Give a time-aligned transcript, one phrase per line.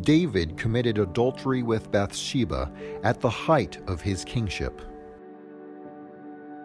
[0.00, 2.70] David committed adultery with Bathsheba
[3.02, 4.80] at the height of his kingship.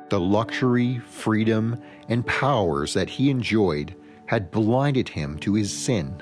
[0.10, 6.22] The luxury, freedom, and powers that he enjoyed had blinded him to his sin.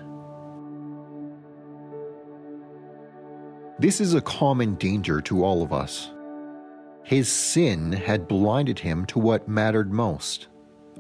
[3.80, 6.12] This is a common danger to all of us.
[7.04, 10.48] His sin had blinded him to what mattered most,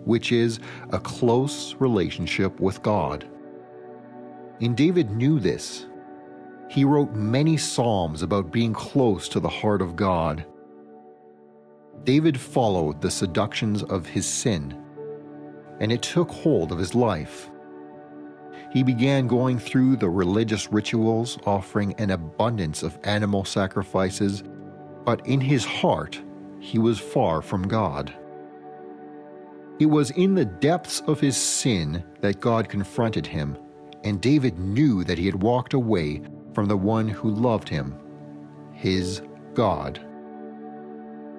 [0.03, 0.59] which is
[0.89, 3.29] a close relationship with God.
[4.59, 5.85] And David knew this.
[6.71, 10.45] He wrote many psalms about being close to the heart of God.
[12.05, 14.81] David followed the seductions of his sin,
[15.81, 17.51] and it took hold of his life.
[18.71, 24.43] He began going through the religious rituals, offering an abundance of animal sacrifices
[25.05, 26.21] but in his heart,
[26.59, 28.13] he was far from God.
[29.79, 33.57] It was in the depths of his sin that God confronted him,
[34.03, 36.21] and David knew that he had walked away
[36.53, 37.97] from the one who loved him,
[38.73, 39.21] his
[39.53, 39.99] God.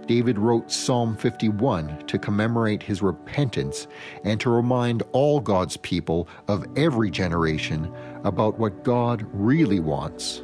[0.06, 3.86] David wrote Psalm 51 to commemorate his repentance
[4.24, 7.92] and to remind all God's people of every generation
[8.24, 10.42] about what God really wants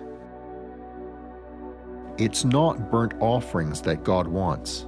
[2.19, 4.87] it's not burnt offerings that God wants,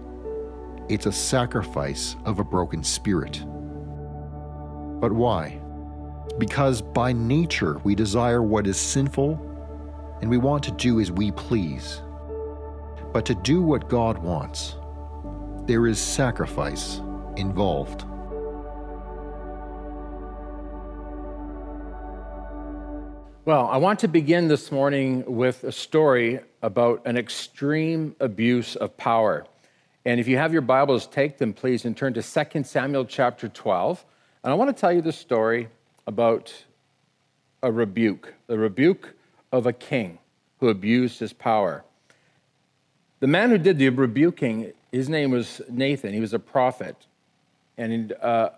[0.89, 3.45] it's a sacrifice of a broken spirit.
[5.01, 5.61] But why?
[6.39, 9.37] Because by nature we desire what is sinful
[10.21, 12.03] and we want to do as we please.
[13.13, 14.77] But to do what God wants,
[15.67, 17.01] there is sacrifice
[17.37, 18.05] involved.
[23.47, 28.97] Well, I want to begin this morning with a story about an extreme abuse of
[28.97, 29.47] power.
[30.05, 33.49] And if you have your Bibles, take them, please, and turn to 2 Samuel chapter
[33.49, 34.05] 12.
[34.45, 35.69] And I want to tell you the story
[36.07, 36.55] about
[37.63, 39.15] a rebuke, the rebuke
[39.53, 40.19] of a king
[40.61, 41.85] who abused his power.
[43.21, 46.13] The man who did the rebuking, his name was Nathan.
[46.13, 46.97] He was a prophet,
[47.77, 48.51] and uh,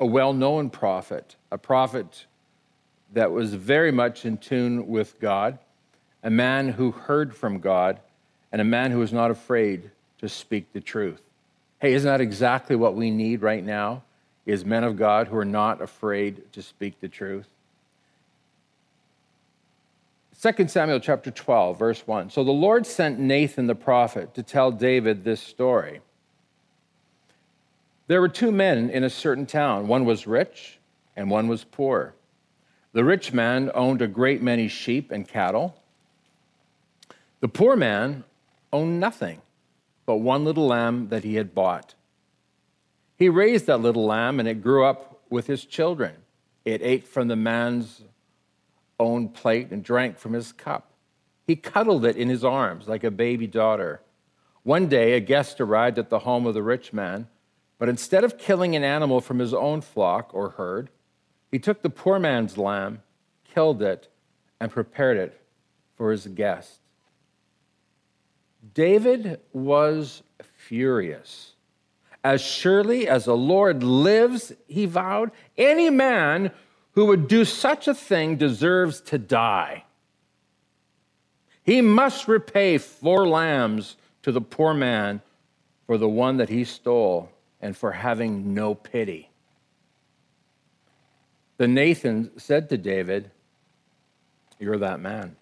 [0.00, 2.26] a well known prophet, a prophet
[3.12, 5.58] that was very much in tune with God,
[6.22, 8.00] a man who heard from God,
[8.50, 11.20] and a man who was not afraid to speak the truth.
[11.80, 14.02] Hey, isn't that exactly what we need right now?
[14.46, 17.46] Is men of God who are not afraid to speak the truth.
[20.42, 22.30] 2 Samuel chapter 12, verse 1.
[22.30, 26.00] So the Lord sent Nathan the prophet to tell David this story.
[28.08, 29.86] There were two men in a certain town.
[29.86, 30.80] One was rich
[31.14, 32.14] and one was poor.
[32.92, 35.76] The rich man owned a great many sheep and cattle.
[37.38, 38.24] The poor man
[38.72, 39.42] owned nothing
[40.06, 41.94] but one little lamb that he had bought.
[43.16, 46.16] He raised that little lamb and it grew up with his children.
[46.64, 48.02] It ate from the man's
[49.02, 50.92] own plate and drank from his cup.
[51.46, 54.00] He cuddled it in his arms like a baby daughter.
[54.62, 57.28] One day, a guest arrived at the home of the rich man,
[57.78, 60.88] but instead of killing an animal from his own flock or herd,
[61.50, 63.02] he took the poor man's lamb,
[63.44, 64.08] killed it,
[64.60, 65.40] and prepared it
[65.96, 66.78] for his guest.
[68.74, 70.22] David was
[70.56, 71.54] furious.
[72.24, 76.52] As surely as the Lord lives, he vowed, any man
[76.92, 79.84] who would do such a thing deserves to die.
[81.62, 85.22] He must repay four lambs to the poor man
[85.86, 87.30] for the one that he stole
[87.60, 89.30] and for having no pity.
[91.58, 93.30] Then Nathan said to David,
[94.58, 95.36] You're that man.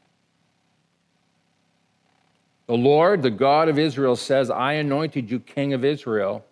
[2.66, 6.44] The Lord, the God of Israel, says, I anointed you king of Israel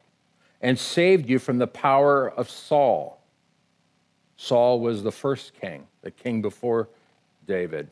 [0.60, 3.17] and saved you from the power of Saul.
[4.38, 6.88] Saul was the first king, the king before
[7.46, 7.90] David.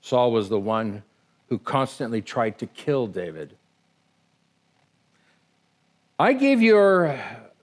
[0.00, 1.04] Saul was the one
[1.48, 3.54] who constantly tried to kill David.
[6.18, 7.20] I gave your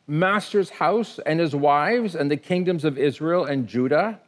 [0.08, 4.20] master's house and his wives and the kingdoms of Israel and Judah.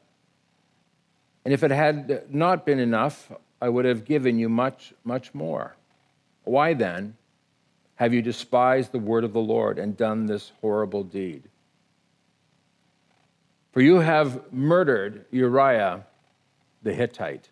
[1.45, 3.31] And if it had not been enough,
[3.61, 5.75] I would have given you much, much more.
[6.43, 7.17] Why then
[7.95, 11.43] have you despised the word of the Lord and done this horrible deed?
[13.71, 16.05] For you have murdered Uriah
[16.83, 17.49] the Hittite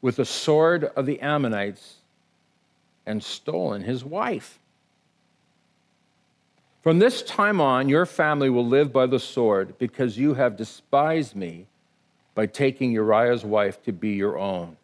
[0.00, 1.96] with the sword of the Ammonites
[3.04, 4.58] and stolen his wife.
[6.82, 11.34] From this time on, your family will live by the sword because you have despised
[11.34, 11.66] me
[12.34, 14.76] by taking Uriah's wife to be your own.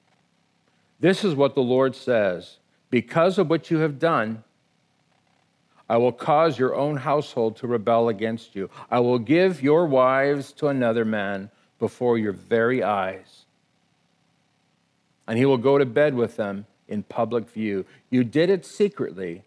[0.98, 2.56] This is what the Lord says
[2.90, 4.42] Because of what you have done,
[5.88, 8.70] I will cause your own household to rebel against you.
[8.90, 13.44] I will give your wives to another man before your very eyes.
[15.26, 17.84] And he will go to bed with them in public view.
[18.10, 19.42] You did it secretly,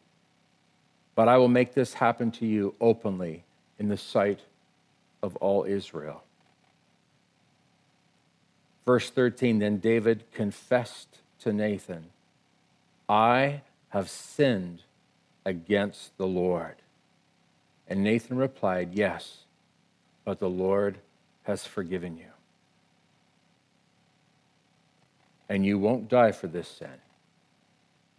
[1.15, 3.43] but I will make this happen to you openly
[3.79, 4.39] in the sight
[5.23, 6.23] of all Israel.
[8.85, 12.05] Verse 13 Then David confessed to Nathan,
[13.09, 14.83] I have sinned
[15.47, 16.75] against the Lord.
[17.87, 19.45] And Nathan replied, Yes,
[20.25, 20.97] but the Lord
[21.43, 22.25] has forgiven you.
[25.47, 26.99] And you won't die for this sin.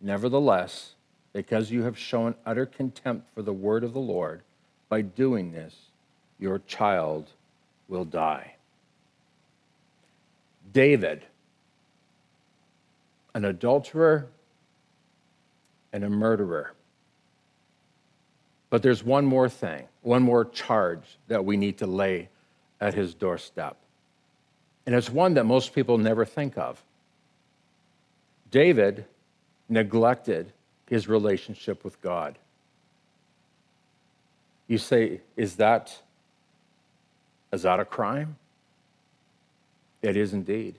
[0.00, 0.94] Nevertheless,
[1.34, 4.40] because you have shown utter contempt for the word of the Lord,
[4.88, 5.75] by doing this,
[6.38, 7.28] your child
[7.88, 8.54] will die.
[10.72, 11.25] David,
[13.34, 14.28] an adulterer
[15.92, 16.72] and a murderer.
[18.70, 22.28] But there's one more thing, one more charge that we need to lay
[22.80, 23.76] at his doorstep.
[24.86, 26.82] And it's one that most people never think of.
[28.50, 29.04] David
[29.68, 30.52] neglected
[30.88, 32.38] his relationship with God.
[34.66, 36.00] You say, is that,
[37.52, 38.36] is that a crime?
[40.02, 40.76] It is indeed.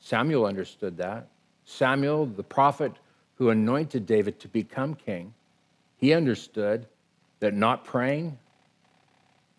[0.00, 1.26] Samuel understood that.
[1.64, 2.92] Samuel, the prophet
[3.38, 5.34] who anointed David to become king,
[5.98, 6.86] he understood
[7.40, 8.38] that not praying,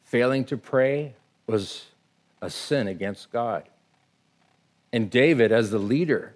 [0.03, 1.13] failing to pray,
[1.45, 1.85] was
[2.41, 3.63] a sin against God.
[4.93, 6.35] And David, as the leader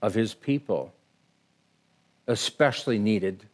[0.00, 0.92] of his people,
[2.26, 3.44] especially needed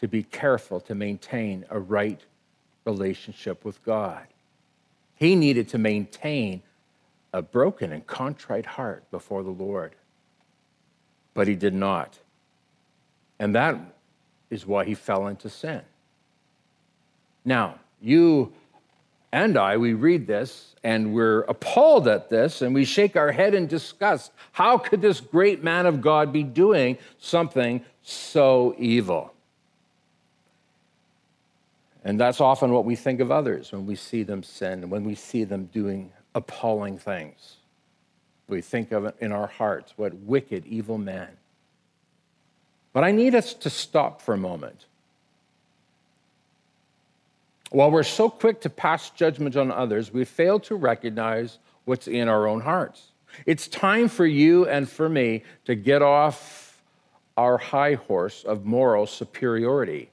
[0.00, 2.20] to be careful to maintain a right
[2.84, 4.26] relationship with God.
[5.14, 6.62] He needed to maintain
[7.32, 9.94] a broken and contrite heart before the Lord,
[11.34, 12.18] but he did not.
[13.38, 13.76] And that
[14.50, 15.82] is why he fell into sin.
[17.44, 18.52] Now, you
[19.32, 23.54] and I, we read this and we're appalled at this and we shake our head
[23.54, 24.32] in disgust.
[24.52, 29.32] How could this great man of God be doing something so evil?
[32.04, 35.14] And that's often what we think of others when we see them sin, when we
[35.14, 37.56] see them doing appalling things.
[38.48, 41.28] We think of it in our hearts, what wicked, evil man.
[42.92, 44.86] But I need us to stop for a moment
[47.74, 52.28] while we're so quick to pass judgment on others, we fail to recognize what's in
[52.28, 53.12] our own hearts.
[53.46, 56.82] It's time for you and for me to get off
[57.36, 60.10] our high horse of moral superiority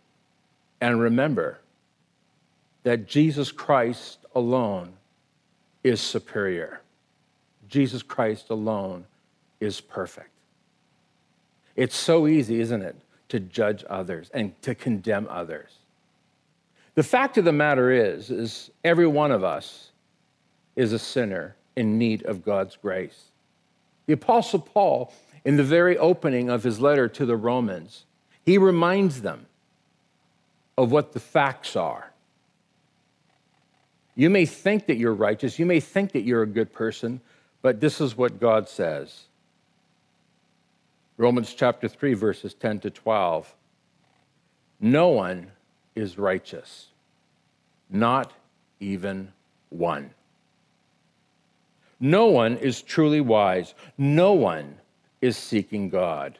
[0.79, 1.59] and remember
[2.83, 4.93] that Jesus Christ alone
[5.83, 6.81] is superior.
[7.67, 9.05] Jesus Christ alone
[9.59, 10.29] is perfect.
[11.75, 12.95] It's so easy, isn't it,
[13.29, 15.78] to judge others and to condemn others.
[16.99, 19.91] The fact of the matter is, is every one of us
[20.75, 23.31] is a sinner in need of God's grace.
[24.05, 25.13] The Apostle Paul,
[25.45, 28.03] in the very opening of his letter to the Romans,
[28.45, 29.45] he reminds them
[30.77, 32.11] of what the facts are.
[34.13, 37.21] You may think that you're righteous, you may think that you're a good person,
[37.61, 39.27] but this is what God says.
[41.15, 43.55] Romans chapter 3, verses 10 to 12.
[44.81, 45.53] No one
[45.95, 46.87] is righteous,
[47.89, 48.33] not
[48.79, 49.31] even
[49.69, 50.11] one.
[51.99, 53.73] No one is truly wise.
[53.97, 54.77] No one
[55.21, 56.37] is seeking God.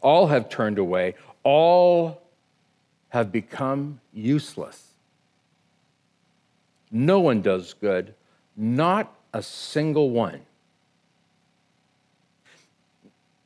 [0.00, 1.14] All have turned away.
[1.42, 2.22] All
[3.10, 4.94] have become useless.
[6.90, 8.14] No one does good,
[8.56, 10.40] not a single one.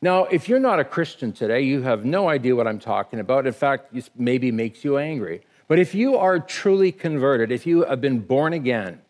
[0.01, 3.47] Now, if you're not a Christian today, you have no idea what I'm talking about.
[3.47, 5.43] In fact, this maybe makes you angry.
[5.67, 9.01] But if you are truly converted, if you have been born again,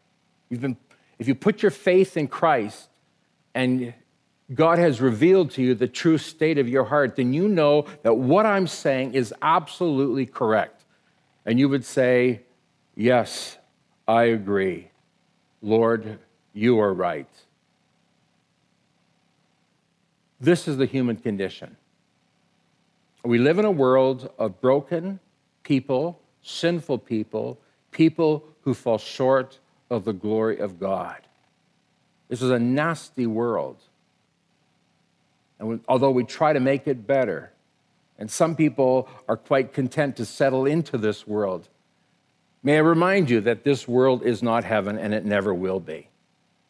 [0.48, 0.76] you've been,
[1.18, 2.88] if you put your faith in Christ
[3.54, 3.92] and
[4.54, 8.14] God has revealed to you the true state of your heart, then you know that
[8.14, 10.84] what I'm saying is absolutely correct.
[11.44, 12.42] And you would say,
[12.96, 13.58] Yes,
[14.08, 14.90] I agree.
[15.62, 16.18] Lord,
[16.52, 17.28] you are right.
[20.40, 21.76] This is the human condition.
[23.24, 25.20] We live in a world of broken
[25.64, 27.58] people, sinful people,
[27.90, 29.58] people who fall short
[29.90, 31.16] of the glory of God.
[32.28, 33.78] This is a nasty world.
[35.58, 37.52] And we, although we try to make it better,
[38.18, 41.68] and some people are quite content to settle into this world,
[42.62, 46.08] may I remind you that this world is not heaven and it never will be.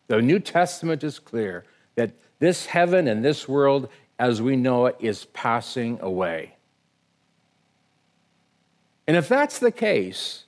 [0.07, 1.65] The New Testament is clear
[1.97, 6.55] that this heaven and this world as we know it is passing away.
[9.07, 10.45] And if that's the case,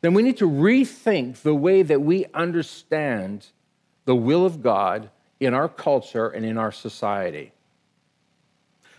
[0.00, 3.46] then we need to rethink the way that we understand
[4.04, 7.52] the will of God in our culture and in our society.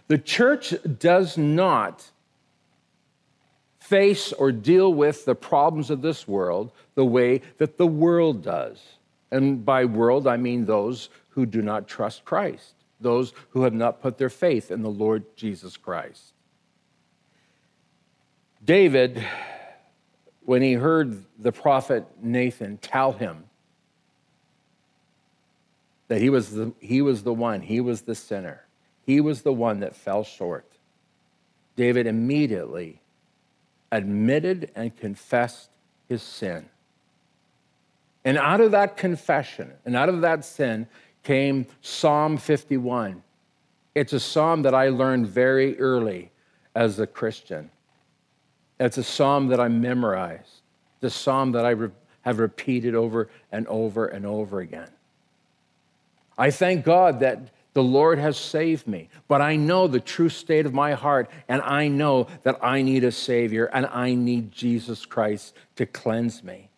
[0.08, 2.10] The church does not
[3.80, 8.82] face or deal with the problems of this world the way that the world does.
[9.32, 14.02] And by world, I mean those who do not trust Christ, those who have not
[14.02, 16.34] put their faith in the Lord Jesus Christ.
[18.64, 19.24] David,
[20.46, 23.46] when he heard the prophet Nathan tell him
[26.08, 28.66] that he was the, he was the one, he was the sinner,
[29.06, 30.66] he was the one that fell short,
[31.76, 33.02] David immediately
[33.92, 35.70] admitted and confessed
[36.08, 36.70] his sin.
[38.26, 40.88] And out of that confession and out of that sin
[41.24, 43.24] came Psalm 51.
[43.96, 46.32] It's a psalm that I learned very early
[46.76, 47.70] as a Christian.
[48.80, 50.62] It's a psalm that I memorized,
[51.00, 51.90] the psalm that I re-
[52.22, 54.90] have repeated over and over and over again.
[56.38, 57.40] I thank God that
[57.74, 61.62] the Lord has saved me, but I know the true state of my heart, and
[61.62, 66.70] I know that I need a Savior, and I need Jesus Christ to cleanse me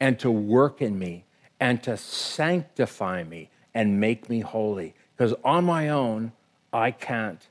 [0.00, 1.24] and to work in me
[1.58, 4.94] and to sanctify me and make me holy.
[5.14, 6.32] Because on my own,
[6.72, 7.46] I can't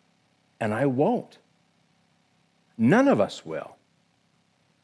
[0.59, 1.37] and I won't.
[2.79, 3.75] None of us will.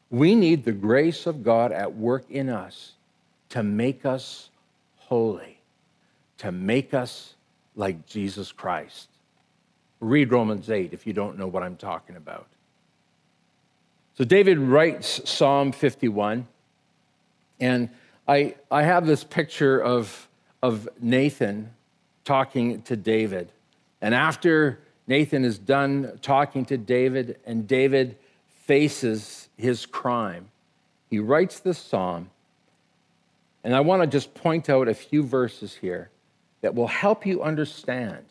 [0.08, 2.92] We need the grace of God at work in us
[3.48, 4.50] to make us
[4.98, 5.58] holy,
[6.38, 7.34] to make us
[7.74, 9.08] like Jesus Christ.
[9.98, 12.46] Read Romans 8 if you don't know what I'm talking about.
[14.14, 16.46] So David writes Psalm 51.
[17.58, 17.88] And
[18.28, 20.28] I, I have this picture of,
[20.62, 21.70] of Nathan
[22.24, 23.50] talking to David.
[24.00, 28.16] And after Nathan is done talking to David and David
[28.64, 30.48] faces his crime,
[31.10, 32.30] he writes this psalm.
[33.64, 36.10] And I want to just point out a few verses here
[36.62, 38.24] that will help you understand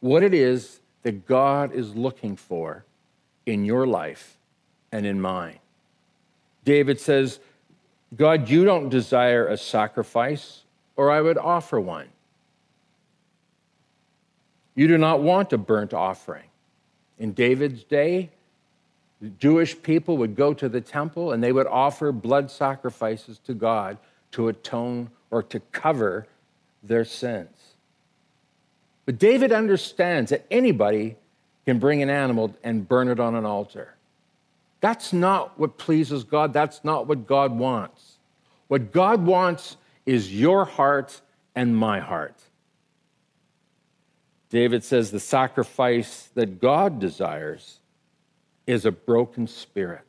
[0.00, 2.84] what it is that God is looking for
[3.46, 4.36] in your life
[4.90, 5.58] and in mine.
[6.64, 7.40] David says,
[8.16, 10.61] God, you don't desire a sacrifice,
[10.96, 12.08] or I would offer one.
[14.74, 16.44] You do not want a burnt offering.
[17.18, 18.30] In David's day,
[19.38, 23.98] Jewish people would go to the temple and they would offer blood sacrifices to God
[24.32, 26.26] to atone or to cover
[26.82, 27.56] their sins.
[29.04, 31.16] But David understands that anybody
[31.64, 33.94] can bring an animal and burn it on an altar.
[34.80, 36.52] That's not what pleases God.
[36.52, 38.18] That's not what God wants.
[38.66, 41.20] What God wants is your heart
[41.54, 42.40] and my heart.
[44.50, 47.78] David says the sacrifice that God desires
[48.66, 50.06] is a broken spirit.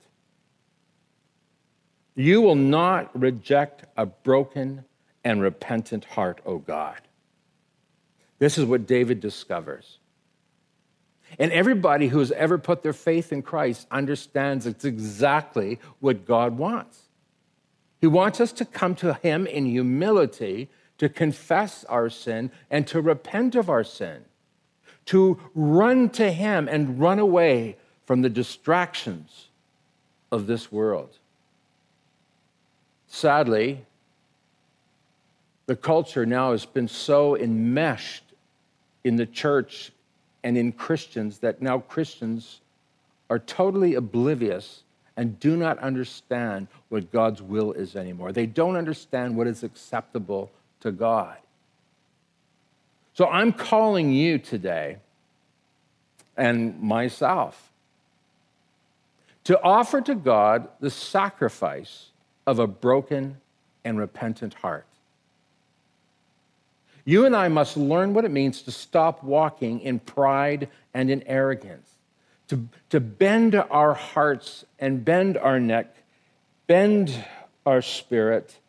[2.15, 4.85] You will not reject a broken
[5.23, 6.99] and repentant heart, O God.
[8.39, 9.99] This is what David discovers.
[11.39, 16.57] And everybody who has ever put their faith in Christ understands it's exactly what God
[16.57, 16.99] wants.
[18.03, 20.67] He wants us to come to Him in humility,
[20.97, 24.25] to confess our sin, and to repent of our sin,
[25.05, 29.47] to run to Him and run away from the distractions
[30.33, 31.17] of this world.
[33.07, 33.85] Sadly,
[35.67, 38.25] the culture now has been so enmeshed
[39.05, 39.93] in the church
[40.43, 42.59] and in Christians that now Christians
[43.29, 44.82] are totally oblivious
[45.15, 48.31] and do not understand what God's will is anymore.
[48.31, 51.37] They don't understand what is acceptable to God.
[53.13, 54.97] So I'm calling you today
[56.35, 57.71] and myself
[59.43, 62.07] to offer to God the sacrifice
[62.47, 63.37] of a broken
[63.83, 64.85] and repentant heart.
[67.05, 71.21] You and I must learn what it means to stop walking in pride and in
[71.27, 71.92] arrogance,
[72.53, 75.95] to, to bend our hearts and bend our neck,
[76.67, 77.25] bend
[77.65, 78.59] our spirit,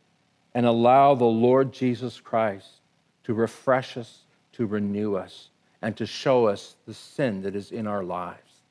[0.54, 2.80] and allow the Lord Jesus Christ
[3.24, 4.20] to refresh us,
[4.52, 5.50] to renew us,
[5.82, 8.62] and to show us the sin that is in our lives.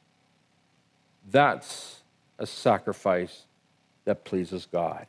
[1.30, 2.02] That's
[2.40, 3.44] a sacrifice
[4.06, 5.06] that pleases God.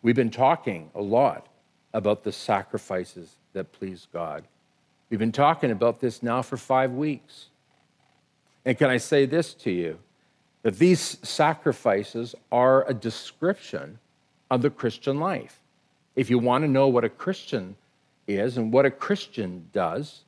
[0.00, 1.46] We've been talking a lot
[1.92, 4.44] about the sacrifices that please God.
[5.10, 7.49] We've been talking about this now for five weeks.
[8.64, 9.98] And can I say this to you?
[10.62, 13.98] That these sacrifices are a description
[14.50, 15.60] of the Christian life.
[16.16, 17.76] If you want to know what a Christian
[18.26, 20.22] is and what a Christian does,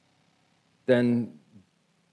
[0.87, 1.39] then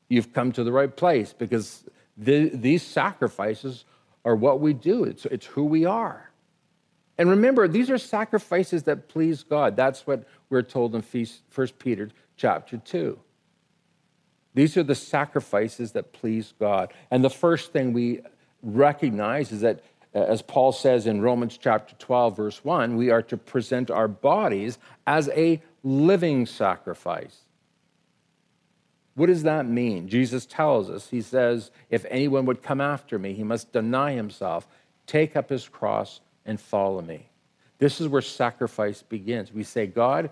[0.10, 1.86] you've come to the right place because
[2.18, 3.86] the, these sacrifices
[4.26, 6.30] are what we do, it's, it's who we are.
[7.18, 9.76] And remember, these are sacrifices that please God.
[9.76, 13.20] That's what we're told in 1 Peter chapter 2.
[14.54, 16.92] These are the sacrifices that please God.
[17.12, 18.22] And the first thing we
[18.62, 19.82] recognize is that,
[20.14, 24.08] uh, as Paul says in Romans chapter 12, verse 1, we are to present our
[24.08, 27.42] bodies as a living sacrifice.
[29.16, 30.08] What does that mean?
[30.08, 34.68] Jesus tells us, He says, if anyone would come after me, he must deny himself,
[35.06, 37.30] take up his cross, and follow me.
[37.80, 39.54] This is where sacrifice begins.
[39.54, 40.30] We say, God,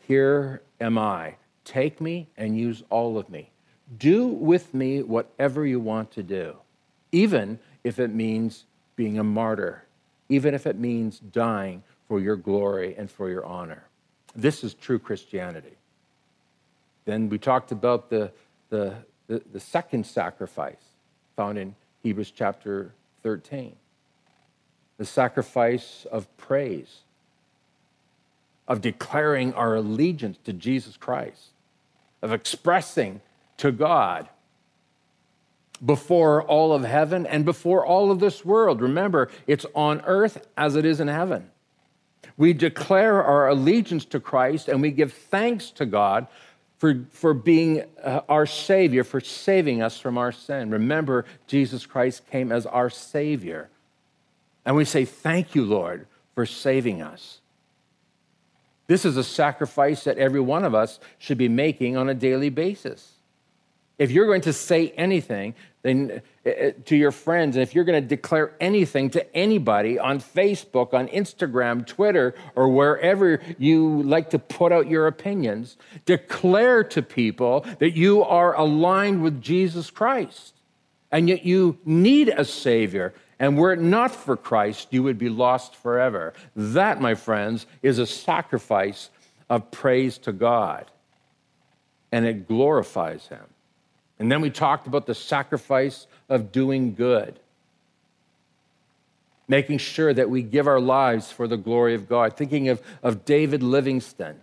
[0.00, 1.36] here am I.
[1.64, 3.50] Take me and use all of me.
[3.98, 6.56] Do with me whatever you want to do,
[7.12, 8.64] even if it means
[8.96, 9.84] being a martyr,
[10.28, 13.84] even if it means dying for your glory and for your honor.
[14.34, 15.76] This is true Christianity.
[17.04, 18.32] Then we talked about the,
[18.70, 18.96] the,
[19.26, 20.80] the, the second sacrifice
[21.36, 23.76] found in Hebrews chapter 13
[24.96, 27.00] the sacrifice of praise,
[28.68, 31.50] of declaring our allegiance to Jesus Christ,
[32.22, 33.20] of expressing
[33.58, 34.28] to God
[35.84, 38.80] before all of heaven and before all of this world.
[38.80, 41.50] Remember, it's on earth as it is in heaven.
[42.36, 46.26] We declare our allegiance to Christ and we give thanks to God
[46.78, 50.70] for, for being uh, our Savior, for saving us from our sin.
[50.70, 53.68] Remember, Jesus Christ came as our Savior.
[54.64, 57.40] And we say, Thank you, Lord, for saving us.
[58.86, 62.50] This is a sacrifice that every one of us should be making on a daily
[62.50, 63.13] basis.
[63.98, 67.84] If you're going to say anything then, uh, uh, to your friends, and if you're
[67.84, 74.30] going to declare anything to anybody on Facebook, on Instagram, Twitter, or wherever you like
[74.30, 80.54] to put out your opinions, declare to people that you are aligned with Jesus Christ
[81.14, 83.14] and yet you need a Savior.
[83.38, 86.34] And were it not for Christ, you would be lost forever.
[86.56, 89.10] That, my friends, is a sacrifice
[89.48, 90.90] of praise to God,
[92.10, 93.44] and it glorifies Him.
[94.18, 97.38] And then we talked about the sacrifice of doing good,
[99.48, 102.36] making sure that we give our lives for the glory of God.
[102.36, 104.40] Thinking of, of David Livingstone,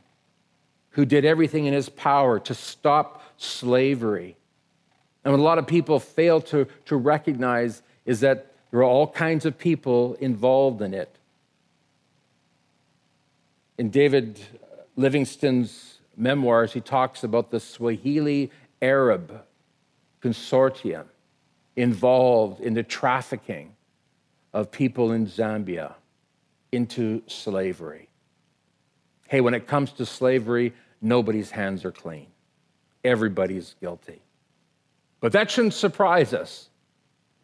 [0.92, 4.36] who did everything in his power to stop slavery.
[5.24, 9.08] And what a lot of people fail to, to recognize is that there are all
[9.08, 11.16] kinds of people involved in it.
[13.78, 14.40] In David
[14.96, 19.44] Livingstone's memoirs, he talks about the Swahili Arab
[20.22, 21.06] consortium
[21.76, 23.76] involved in the trafficking
[24.54, 25.94] of people in Zambia
[26.72, 28.10] into slavery.
[29.28, 32.28] Hey, when it comes to slavery, nobody's hands are clean.
[33.04, 34.22] Everybody's guilty.
[35.22, 36.70] But that shouldn't surprise us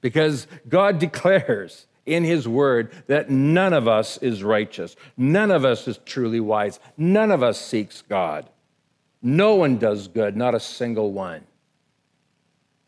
[0.01, 4.95] because God declares in His Word that none of us is righteous.
[5.15, 6.79] None of us is truly wise.
[6.97, 8.49] None of us seeks God.
[9.21, 11.41] No one does good, not a single one.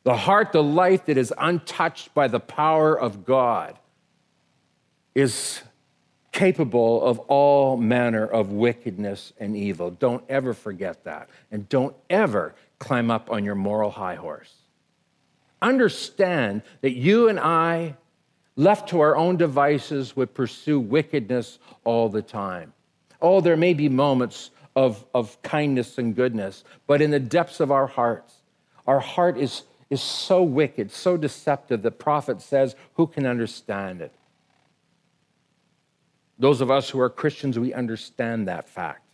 [0.04, 3.78] The heart, the life that is untouched by the power of God,
[5.14, 5.62] is
[6.32, 9.92] capable of all manner of wickedness and evil.
[9.92, 11.30] Don't ever forget that.
[11.52, 14.54] And don't ever climb up on your moral high horse.
[15.62, 17.96] Understand that you and I,
[18.56, 22.72] left to our own devices, would pursue wickedness all the time.
[23.22, 27.72] Oh, there may be moments of, of kindness and goodness, but in the depths of
[27.72, 28.36] our hearts,
[28.88, 34.14] our heart is is so wicked, so deceptive, the prophet says, Who can understand it?
[36.38, 39.10] Those of us who are Christians, we understand that fact.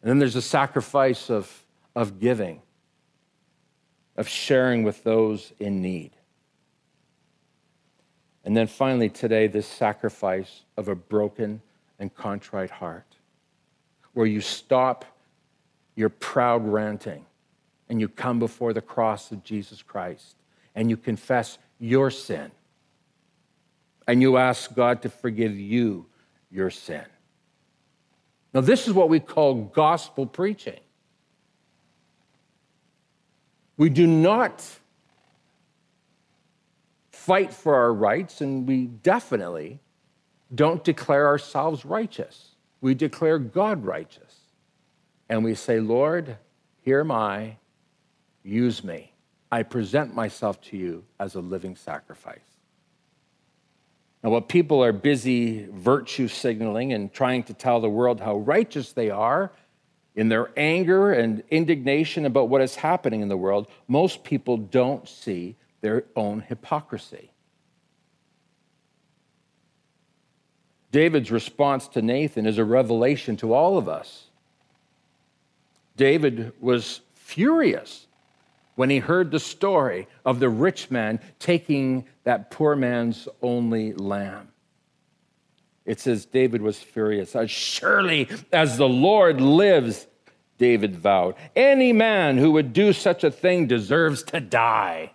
[0.00, 1.64] And then there's a sacrifice of,
[1.96, 2.60] of giving,
[4.16, 6.12] of sharing with those in need.
[8.44, 11.62] And then finally, today, this sacrifice of a broken
[11.98, 13.06] and contrite heart,
[14.12, 15.04] where you stop
[15.94, 17.24] your proud ranting
[17.92, 20.36] and you come before the cross of Jesus Christ
[20.74, 22.50] and you confess your sin
[24.08, 26.06] and you ask God to forgive you
[26.50, 27.04] your sin.
[28.54, 30.80] Now, this is what we call gospel preaching.
[33.76, 34.64] We do not
[37.10, 39.80] fight for our rights, and we definitely
[40.54, 42.52] don't declare ourselves righteous.
[42.80, 44.38] We declare God righteous.
[45.28, 46.38] And we say, Lord,
[46.80, 47.58] here am I.
[48.42, 49.12] Use me.
[49.50, 52.40] I present myself to you as a living sacrifice.
[54.22, 58.92] Now, what people are busy virtue signaling and trying to tell the world how righteous
[58.92, 59.52] they are
[60.14, 65.08] in their anger and indignation about what is happening in the world, most people don't
[65.08, 67.30] see their own hypocrisy.
[70.92, 74.26] David's response to Nathan is a revelation to all of us.
[75.96, 78.06] David was furious
[78.74, 84.48] when he heard the story of the rich man taking that poor man's only lamb.
[85.84, 87.34] It says David was furious.
[87.34, 90.06] As surely as the Lord lives,
[90.58, 95.12] David vowed, any man who would do such a thing deserves to die.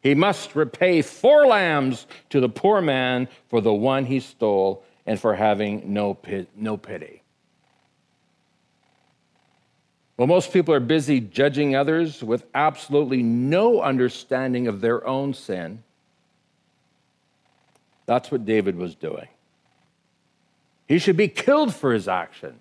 [0.00, 5.20] He must repay four lambs to the poor man for the one he stole and
[5.20, 6.18] for having no,
[6.56, 7.22] no pity.
[10.18, 15.84] Well, most people are busy judging others with absolutely no understanding of their own sin.
[18.04, 19.28] That's what David was doing.
[20.88, 22.58] He should be killed for his action.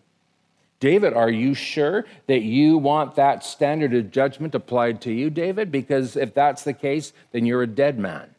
[0.80, 5.72] David, are you sure that you want that standard of judgment applied to you, David?
[5.72, 8.36] Because if that's the case, then you're a dead man.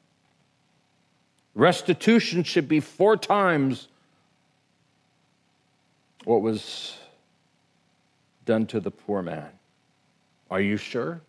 [1.57, 3.89] Restitution should be four times
[6.25, 6.98] what was
[8.49, 9.51] done to the poor man.
[10.51, 11.21] Are you sure?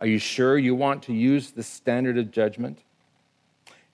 [0.00, 2.78] Are you sure you want to use the standard of judgment?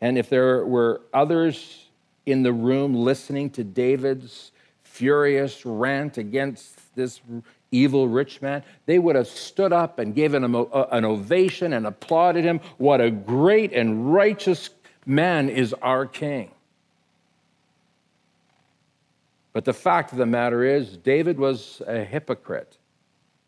[0.03, 1.87] And if there were others
[2.27, 7.23] in the room listening to David's furious rant against this
[7.71, 12.45] evil rich man, they would have stood up and given him an ovation and applauded
[12.45, 12.61] him.
[12.77, 14.69] What a great and righteous
[15.07, 16.51] man is our king.
[19.55, 22.77] But the fact of the matter is, David was a hypocrite,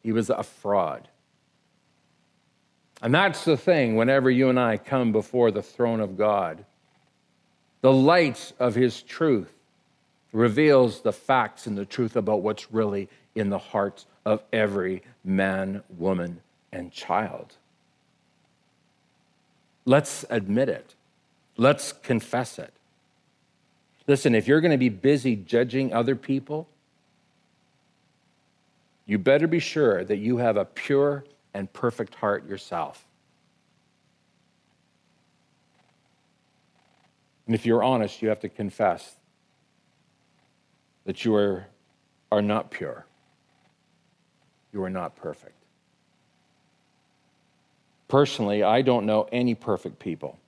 [0.03, 1.09] he was a fraud.
[3.03, 6.65] And that's the thing whenever you and I come before the throne of God.
[7.83, 9.53] The light of his truth
[10.33, 15.83] reveals the facts and the truth about what's really in the hearts of every man,
[15.99, 16.41] woman,
[16.73, 17.55] and child.
[19.85, 20.95] Let's admit it.
[21.57, 22.73] Let's confess it.
[24.07, 26.69] Listen, if you're going to be busy judging other people,
[29.05, 33.05] you better be sure that you have a pure and perfect heart yourself.
[37.47, 39.17] And if you're honest, you have to confess
[41.05, 41.67] that you are,
[42.33, 43.07] are not pure.
[44.73, 45.55] You are not perfect.
[48.09, 50.39] Personally, I don't know any perfect people.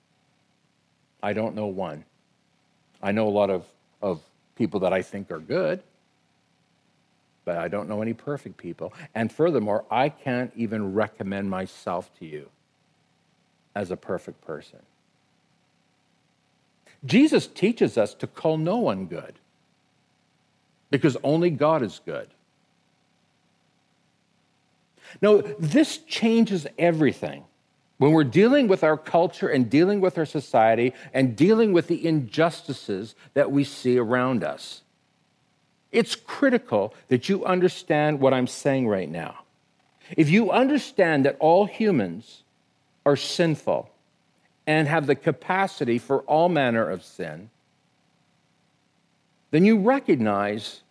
[1.22, 2.04] I don't know one.
[3.02, 3.64] I know a lot of,
[4.02, 4.20] of
[4.56, 5.82] people that I think are good,
[7.44, 8.92] but I don't know any perfect people.
[9.14, 12.48] And furthermore, I can't even recommend myself to you
[13.74, 14.80] as a perfect person.
[17.04, 19.34] Jesus teaches us to call no one good
[20.90, 22.28] because only God is good.
[25.22, 27.44] Now, this changes everything.
[27.98, 32.06] When we're dealing with our culture and dealing with our society and dealing with the
[32.06, 34.82] injustices that we see around us,
[35.90, 39.40] it's critical that you understand what I'm saying right now.
[40.16, 42.44] If you understand that all humans
[43.04, 43.90] are sinful
[44.66, 47.50] and have the capacity for all manner of sin,
[49.50, 50.82] then you recognize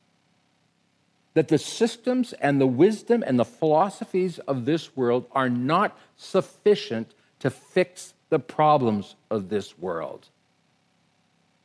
[1.38, 7.14] that the systems and the wisdom and the philosophies of this world are not sufficient
[7.38, 10.30] to fix the problems of this world.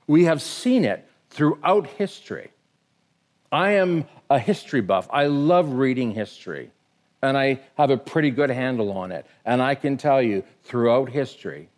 [0.07, 2.51] We have seen it throughout history.
[3.51, 5.09] I am a history buff.
[5.11, 6.71] I love reading history,
[7.23, 9.25] and I have a pretty good handle on it.
[9.47, 11.71] And I can tell you, throughout history,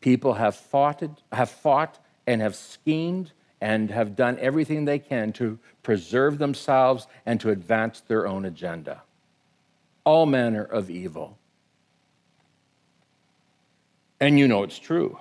[0.00, 1.02] people have fought,
[1.32, 7.40] have fought and have schemed and have done everything they can to preserve themselves and
[7.40, 9.02] to advance their own agenda.
[10.04, 11.38] All manner of evil.
[14.20, 15.18] And you know it's true.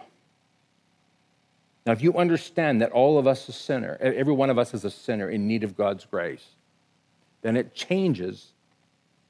[1.86, 4.84] Now, if you understand that all of us is sinner, every one of us is
[4.84, 6.46] a sinner in need of God's grace,
[7.42, 8.52] then it changes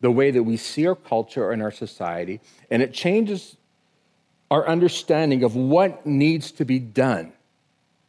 [0.01, 2.39] the way that we see our culture and our society,
[2.69, 3.57] and it changes
[4.49, 7.33] our understanding of what needs to be done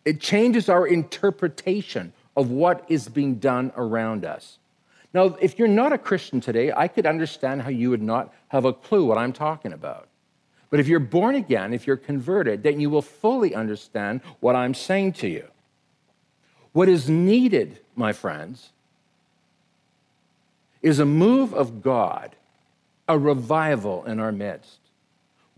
[0.05, 4.59] it changes our interpretation of what is being done around us.
[5.13, 8.65] Now, if you're not a Christian today, I could understand how you would not have
[8.65, 10.09] a clue what I'm talking about.
[10.71, 14.75] But if you're born again, if you're converted, then you will fully understand what I'm
[14.75, 15.45] saying to you.
[16.73, 18.71] What is needed, my friends,
[20.83, 22.37] is a move of God,
[23.09, 24.78] a revival in our midst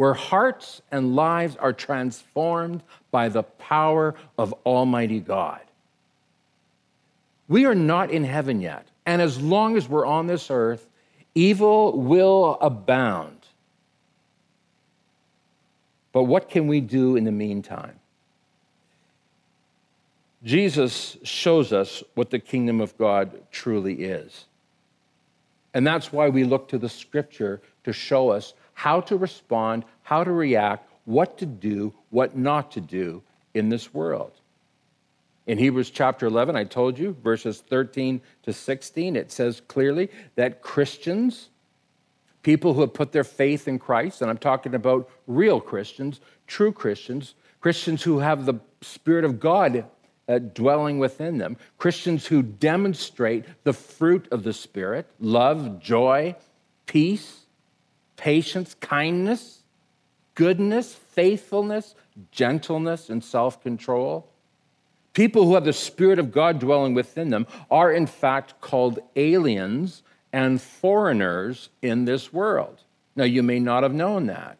[0.00, 5.60] where hearts and lives are transformed by the power of Almighty God.
[7.48, 10.86] We are not in heaven yet, and as long as we're on this earth,
[11.34, 13.46] evil will abound.
[16.12, 18.00] But what can we do in the meantime?
[20.42, 24.46] Jesus shows us what the kingdom of God truly is.
[25.74, 30.24] And that's why we look to the scripture to show us how to respond, how
[30.24, 34.32] to react, what to do, what not to do in this world.
[35.46, 40.62] In Hebrews chapter 11, I told you, verses 13 to 16, it says clearly that
[40.62, 41.50] Christians,
[42.42, 46.72] people who have put their faith in Christ, and I'm talking about real Christians, true
[46.72, 49.84] Christians, Christians who have the Spirit of God
[50.26, 56.34] uh, dwelling within them, Christians who demonstrate the fruit of the Spirit love, joy,
[56.86, 57.39] peace,
[58.20, 59.62] patience, kindness,
[60.34, 61.94] goodness, faithfulness,
[62.30, 64.28] gentleness, and self control.
[65.14, 70.02] People who have the Spirit of God dwelling within them are, in fact, called aliens
[70.34, 72.84] and foreigners in this world.
[73.16, 74.58] Now, you may not have known that.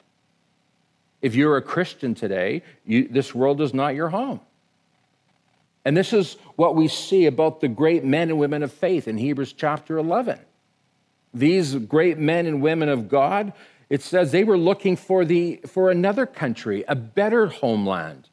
[1.20, 4.40] If you're a Christian today, you, this world is not your home.
[5.84, 9.18] And this is what we see about the great men and women of faith in
[9.18, 10.40] Hebrews chapter 11.
[11.32, 13.52] These great men and women of God,
[13.88, 18.28] it says they were looking for, the, for another country, a better homeland.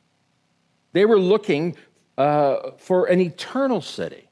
[0.94, 1.76] They were looking
[2.18, 4.30] uh, for an eternal city.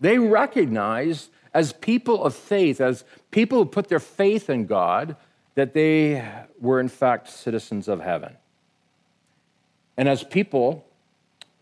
[0.00, 5.16] They recognized, as people of faith, as people who put their faith in God,
[5.54, 6.24] that they
[6.60, 8.36] were in fact citizens of heaven.
[9.96, 10.84] And as people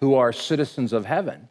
[0.01, 1.49] who are citizens of heaven,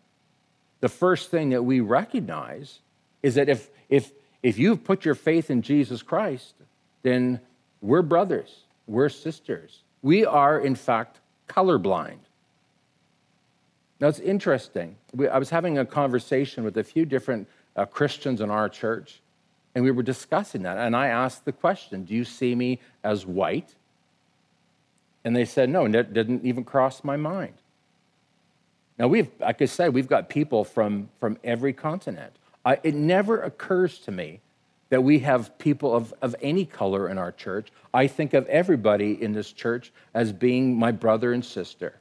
[0.79, 2.79] the first thing that we recognize
[3.21, 6.55] is that if, if, if you've put your faith in Jesus Christ,
[7.03, 7.39] then
[7.81, 9.81] we're brothers, we're sisters.
[10.01, 12.17] We are, in fact, colorblind.
[13.99, 14.95] Now, it's interesting.
[15.13, 19.19] We, I was having a conversation with a few different uh, Christians in our church,
[19.75, 20.77] and we were discussing that.
[20.77, 23.75] And I asked the question Do you see me as white?
[25.23, 27.53] And they said, No, it didn't even cross my mind.
[28.97, 32.33] Now, we've, like I said, we've got people from, from every continent.
[32.65, 34.41] It never occurs to me
[34.89, 37.71] that we have people of, of any color in our church.
[37.93, 41.99] I think of everybody in this church as being my brother and sister.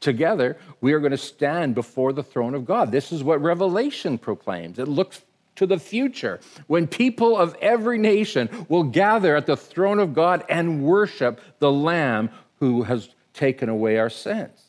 [0.00, 2.92] Together, we are going to stand before the throne of God.
[2.92, 4.78] This is what Revelation proclaims.
[4.78, 5.22] It looks
[5.56, 10.44] to the future when people of every nation will gather at the throne of God
[10.48, 14.62] and worship the Lamb who has taken away our sins.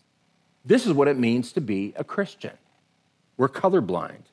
[0.66, 2.58] This is what it means to be a Christian.
[3.40, 4.24] We're colorblind.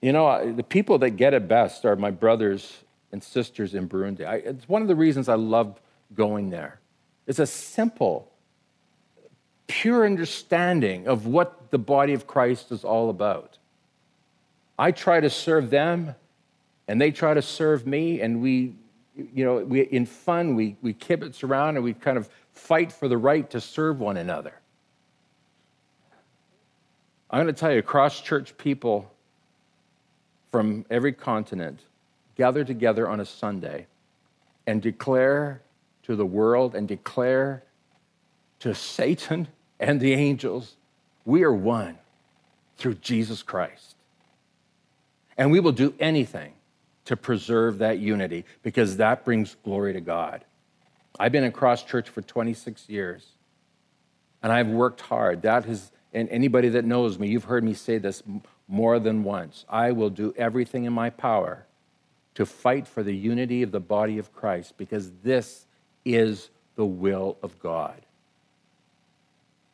[0.00, 2.78] You know, the people that get it best are my brothers
[3.12, 4.26] and sisters in Burundi.
[4.26, 5.78] I, it's one of the reasons I love
[6.14, 6.80] going there.
[7.26, 8.32] It's a simple,
[9.66, 13.58] pure understanding of what the body of Christ is all about.
[14.78, 16.14] I try to serve them,
[16.88, 18.74] and they try to serve me, and we,
[19.14, 23.06] you know, we, in fun, we, we kibitz around and we kind of fight for
[23.06, 24.54] the right to serve one another.
[27.30, 29.10] I'm going to tell you, cross church people
[30.50, 31.80] from every continent
[32.36, 33.86] gather together on a Sunday
[34.66, 35.62] and declare
[36.04, 37.64] to the world and declare
[38.60, 40.76] to Satan and the angels,
[41.24, 41.98] we are one
[42.76, 43.96] through Jesus Christ.
[45.36, 46.54] And we will do anything
[47.04, 50.44] to preserve that unity because that brings glory to God.
[51.18, 53.26] I've been in Cross Church for 26 years
[54.42, 55.42] and I've worked hard.
[55.42, 58.22] That has, and anybody that knows me, you've heard me say this
[58.66, 59.64] more than once.
[59.68, 61.66] I will do everything in my power
[62.34, 65.66] to fight for the unity of the body of Christ because this
[66.04, 68.00] is the will of God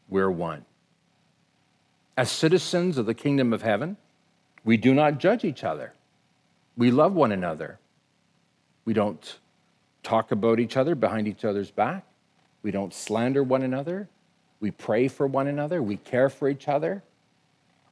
[0.09, 0.65] we're one.
[2.17, 3.97] As citizens of the kingdom of heaven,
[4.65, 5.93] we do not judge each other.
[6.77, 7.79] We love one another.
[8.85, 9.39] We don't
[10.03, 12.05] talk about each other behind each other's back.
[12.63, 14.09] We don't slander one another.
[14.65, 15.83] We pray for one another.
[15.83, 17.03] We care for each other.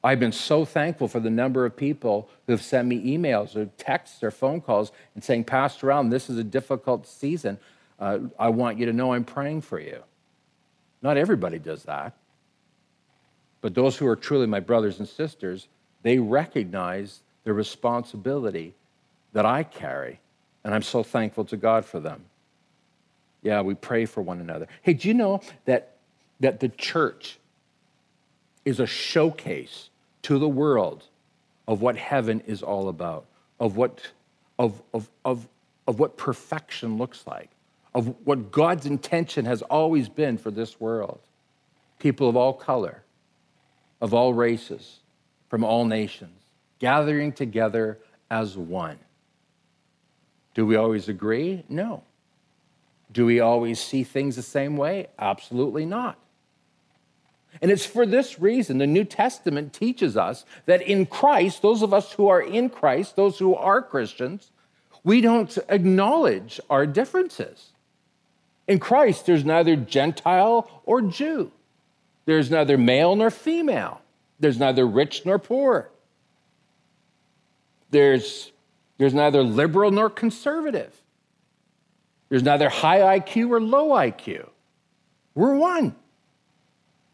[0.02, 3.66] I've been so thankful for the number of people who have sent me emails or
[3.76, 7.58] texts or phone calls and saying, Pastor Allen, this is a difficult season.
[8.00, 10.02] Uh, I want you to know I'm praying for you.
[11.02, 12.14] Not everybody does that.
[13.60, 15.68] But those who are truly my brothers and sisters,
[16.00, 18.72] they recognize the responsibility
[19.34, 20.20] that I carry.
[20.64, 22.24] And I'm so thankful to God for them.
[23.42, 24.68] Yeah, we pray for one another.
[24.80, 25.98] Hey, do you know that,
[26.42, 27.38] that the church
[28.64, 29.90] is a showcase
[30.22, 31.02] to the world
[31.66, 33.24] of what heaven is all about,
[33.58, 34.00] of what,
[34.58, 35.48] of, of, of,
[35.88, 37.50] of what perfection looks like?
[37.94, 41.20] of what God's intention has always been for this world.
[41.98, 43.02] People of all color,
[44.00, 45.00] of all races,
[45.48, 46.38] from all nations,
[46.78, 47.98] gathering together
[48.30, 48.98] as one.
[50.54, 51.64] Do we always agree?
[51.68, 52.02] No.
[53.12, 55.08] Do we always see things the same way?
[55.18, 56.18] Absolutely not.
[57.60, 61.92] And it's for this reason the New Testament teaches us that in Christ, those of
[61.92, 64.50] us who are in Christ, those who are Christians,
[65.04, 67.72] we don't acknowledge our differences.
[68.68, 71.52] In Christ, there's neither Gentile or Jew,
[72.24, 74.00] there's neither male nor female,
[74.38, 75.90] there's neither rich nor poor,
[77.90, 78.52] there's,
[78.98, 80.96] there's neither liberal nor conservative,
[82.28, 84.48] there's neither high IQ or low IQ.
[85.34, 85.94] We're one.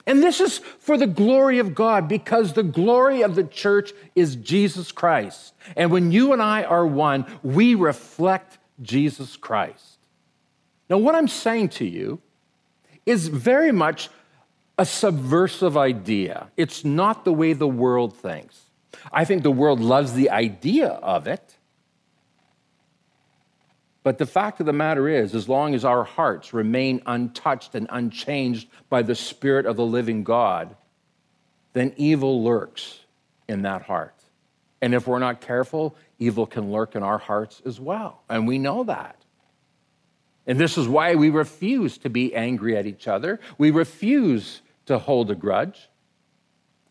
[0.08, 4.36] And this is for the glory of God because the glory of the church is
[4.36, 5.52] Jesus Christ.
[5.76, 9.98] And when you and I are one, we reflect Jesus Christ.
[10.88, 12.22] Now, what I'm saying to you
[13.04, 14.08] is very much
[14.78, 16.50] a subversive idea.
[16.56, 18.62] It's not the way the world thinks.
[19.12, 21.57] I think the world loves the idea of it,
[24.02, 27.86] but the fact of the matter is, as long as our hearts remain untouched and
[27.90, 30.76] unchanged by the Spirit of the living God,
[31.72, 33.00] then evil lurks
[33.48, 34.14] in that heart.
[34.80, 38.22] And if we're not careful, evil can lurk in our hearts as well.
[38.28, 39.16] And we know that.
[40.46, 43.40] And this is why we refuse to be angry at each other.
[43.58, 45.88] We refuse to hold a grudge.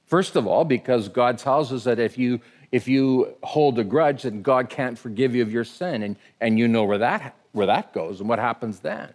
[0.05, 2.39] First of all, because God tells us that if you
[2.71, 6.03] if you hold a grudge, then God can't forgive you of your sin.
[6.03, 9.09] And, and you know where that, where that goes and what happens then.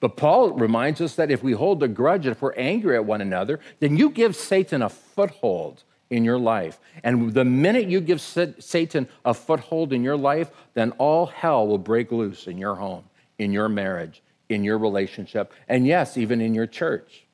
[0.00, 3.20] But Paul reminds us that if we hold a grudge if we're angry at one
[3.20, 6.78] another, then you give Satan a foothold in your life.
[7.02, 11.78] And the minute you give Satan a foothold in your life, then all hell will
[11.78, 13.04] break loose in your home,
[13.38, 17.24] in your marriage, in your relationship, and yes, even in your church.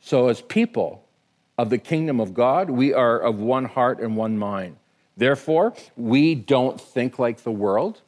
[0.00, 1.01] So, as people,
[1.62, 4.76] of the kingdom of God, we are of one heart and one mind.
[5.16, 8.00] Therefore, we don't think like the world.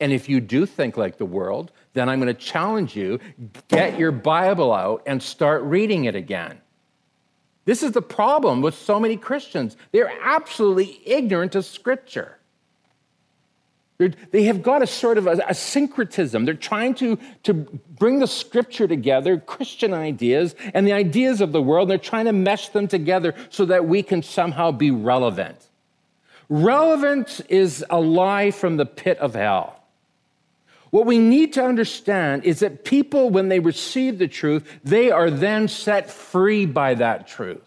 [0.00, 3.20] And if you do think like the world, then I'm going to challenge you
[3.68, 6.60] get your Bible out and start reading it again.
[7.66, 9.76] This is the problem with so many Christians.
[9.92, 12.38] They're absolutely ignorant of Scripture.
[14.02, 16.44] They're, they have got a sort of a, a, syncretism.
[16.44, 21.62] They're trying to, to bring the scripture together, Christian ideas, and the ideas of the
[21.62, 25.56] world, they're trying to mesh them together so that we can somehow be relevant.
[26.48, 29.78] Relevance is a lie from the pit of hell.
[30.90, 35.30] What we need to understand is that people, when they receive the truth, they are
[35.30, 37.62] then set free by that truth.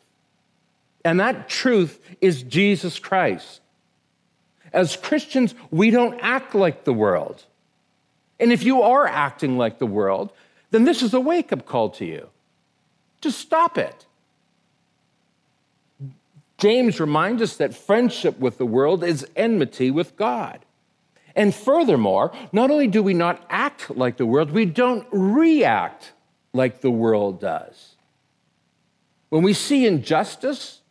[1.04, 3.62] And that truth is Jesus Christ.
[4.75, 7.45] As Christians, we don't act like the world.
[8.41, 10.31] And if you are acting like the world,
[10.69, 12.27] then this is a wake up call to you.
[13.21, 14.05] To stop it.
[16.57, 20.59] James reminds us that friendship with the world is enmity with God.
[21.38, 26.11] And furthermore, not only do we not act like the world, we don't react
[26.51, 27.95] like the world does.
[29.29, 30.81] When we see injustice,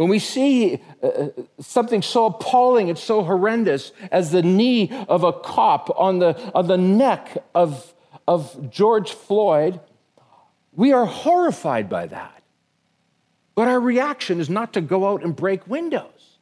[0.00, 1.28] when we see uh, uh,
[1.60, 6.68] something so appalling and so horrendous as the knee of a cop on the, on
[6.68, 7.92] the neck of,
[8.26, 9.78] of George Floyd,
[10.72, 12.42] we are horrified by that.
[13.54, 16.38] But our reaction is not to go out and break windows.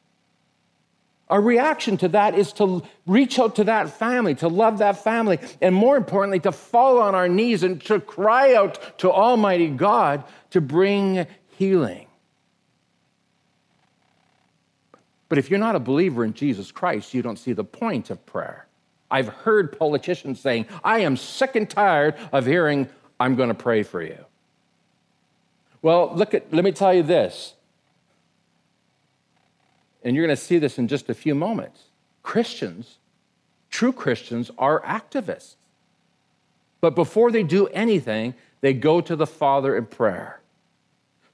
[1.29, 5.37] Our reaction to that is to reach out to that family, to love that family,
[5.61, 10.23] and more importantly, to fall on our knees and to cry out to Almighty God
[10.51, 12.05] to bring healing.
[15.29, 18.25] But if you're not a believer in Jesus Christ, you don't see the point of
[18.25, 18.67] prayer.
[19.11, 22.89] I've heard politicians saying, I am sick and tired of hearing,
[23.19, 24.25] I'm going to pray for you.
[25.81, 27.53] Well, look at, let me tell you this.
[30.03, 31.81] And you're going to see this in just a few moments.
[32.23, 32.97] Christians,
[33.69, 35.55] true Christians, are activists.
[36.81, 40.38] But before they do anything, they go to the Father in prayer.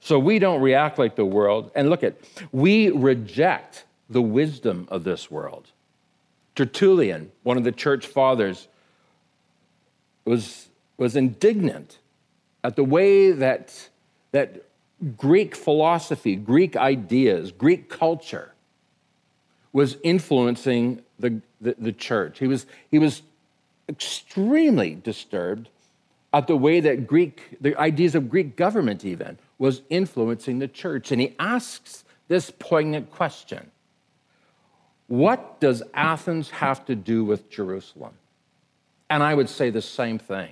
[0.06, 1.72] So we don't react like the world.
[1.74, 2.14] And look at,
[2.52, 5.66] we reject the wisdom of this world.
[6.54, 8.68] Tertullian, one of the church fathers,
[10.24, 11.98] was, was indignant
[12.62, 13.88] at the way that,
[14.30, 14.62] that
[15.16, 18.52] Greek philosophy, Greek ideas, Greek culture
[19.72, 22.38] was influencing the, the, the, church.
[22.38, 23.22] He was, he was
[23.88, 25.68] extremely disturbed
[26.32, 31.12] at the way that Greek, the ideas of Greek government even, was influencing the church.
[31.12, 33.70] And he asks this poignant question
[35.08, 38.14] what does Athens have to do with Jerusalem?
[39.08, 40.50] And I would say the same thing.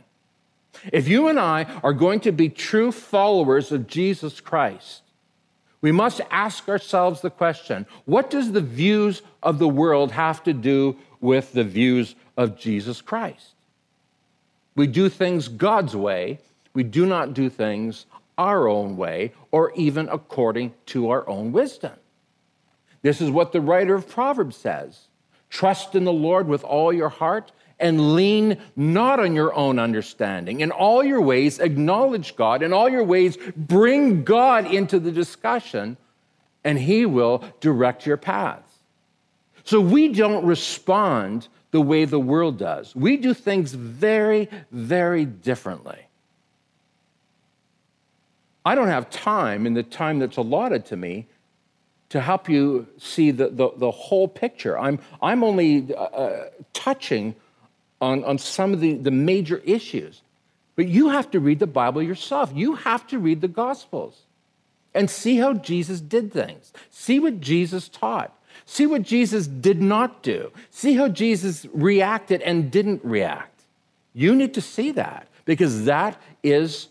[0.93, 5.03] If you and I are going to be true followers of Jesus Christ,
[5.81, 10.53] we must ask ourselves the question what does the views of the world have to
[10.53, 13.55] do with the views of Jesus Christ.
[14.77, 16.39] We do things God's way,
[16.75, 18.07] we do not do things
[18.37, 21.93] our own way or even according to our own wisdom.
[23.03, 25.09] This is what the writer of Proverbs says
[25.51, 30.61] Trust in the Lord with all your heart and lean not on your own understanding.
[30.61, 32.63] In all your ways, acknowledge God.
[32.63, 35.97] In all your ways, bring God into the discussion,
[36.65, 38.73] and He will direct your paths.
[39.65, 42.95] So we don't respond the way the world does.
[42.95, 45.99] We do things very, very differently.
[48.65, 51.27] I don't have time in the time that's allotted to me
[52.09, 54.79] to help you see the, the, the whole picture.
[54.79, 57.35] I'm, I'm only uh, uh, touching
[58.01, 60.23] on, on some of the, the major issues.
[60.77, 62.51] But you have to read the Bible yourself.
[62.55, 64.23] You have to read the Gospels
[64.95, 66.73] and see how Jesus did things.
[66.91, 68.37] See what Jesus taught.
[68.67, 70.53] See what Jesus did not do.
[70.71, 73.63] See how Jesus reacted and didn't react.
[74.13, 76.89] You need to see that because that is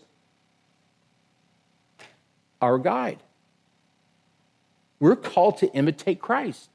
[2.64, 3.22] our guide.
[4.98, 6.70] We're called to imitate Christ.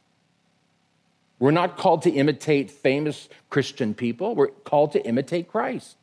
[1.40, 5.96] We're not called to imitate famous Christian people, we're called to imitate Christ.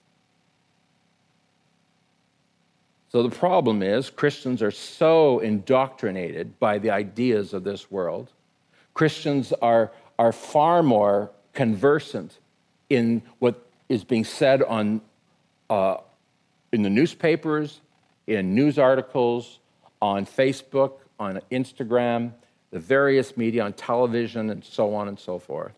[3.12, 8.32] So the problem is, Christians are so indoctrinated by the ideas of this world.
[8.92, 12.38] Christians are, are far more conversant
[12.90, 15.00] in what is being said on,
[15.70, 15.98] uh,
[16.72, 17.80] in the newspapers,
[18.26, 19.60] in news articles,
[20.00, 22.32] on Facebook, on Instagram,
[22.70, 25.74] the various media, on television, and so on and so forth.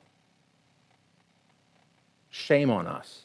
[2.31, 3.23] Shame on us.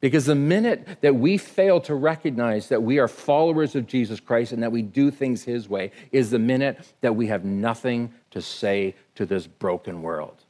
[0.00, 4.50] Because the minute that we fail to recognize that we are followers of Jesus Christ
[4.50, 8.42] and that we do things His way, is the minute that we have nothing to
[8.42, 10.42] say to this broken world.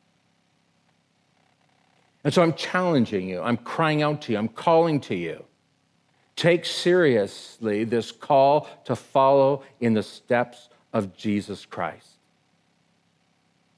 [2.24, 5.44] And so I'm challenging you, I'm crying out to you, I'm calling to you.
[6.42, 12.16] Take seriously this call to follow in the steps of Jesus Christ.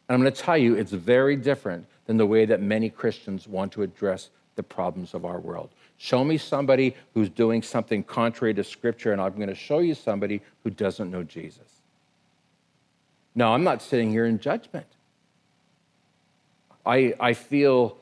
[0.09, 3.47] And I'm going to tell you, it's very different than the way that many Christians
[3.47, 5.69] want to address the problems of our world.
[5.99, 9.95] Show me somebody who's doing something contrary to Scripture, and I'm going to show you
[9.95, 11.69] somebody who doesn't know Jesus.
[13.35, 14.87] No, I'm not sitting here in judgment.
[16.87, 17.99] I, I, feel,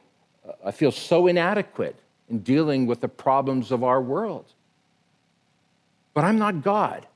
[0.65, 1.97] I feel so inadequate
[2.33, 4.47] in dealing with the problems of our world.
[6.15, 7.07] But I'm not God.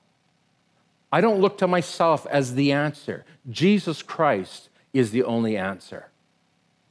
[1.10, 3.24] I don't look to myself as the answer.
[3.50, 6.10] Jesus Christ is the only answer.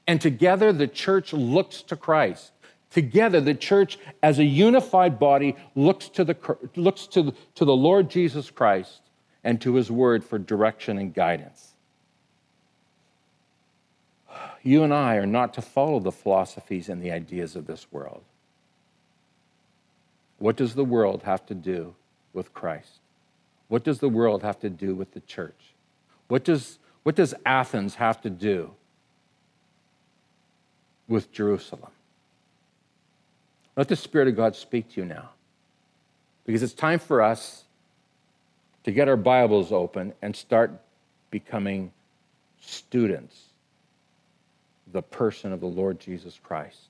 [0.07, 2.51] And together, the church looks to Christ.
[2.89, 8.09] Together, the church as a unified body looks to the, looks to, to the Lord
[8.09, 9.01] Jesus Christ
[9.43, 11.74] and to his word for direction and guidance.
[14.65, 18.23] You and I are not to follow the philosophies and the ideas of this world.
[20.39, 21.93] What does the world have to do
[22.33, 22.99] with Christ?
[23.67, 25.75] What does the world have to do with the church?
[26.29, 28.71] What does, what does Athens have to do
[31.07, 31.91] with Jerusalem?
[33.77, 35.29] Let the Spirit of God speak to you now.
[36.43, 37.65] Because it's time for us
[38.83, 40.71] to get our Bibles open and start
[41.29, 41.91] becoming
[42.59, 43.49] students
[44.95, 46.87] the person of the Lord Jesus Christ,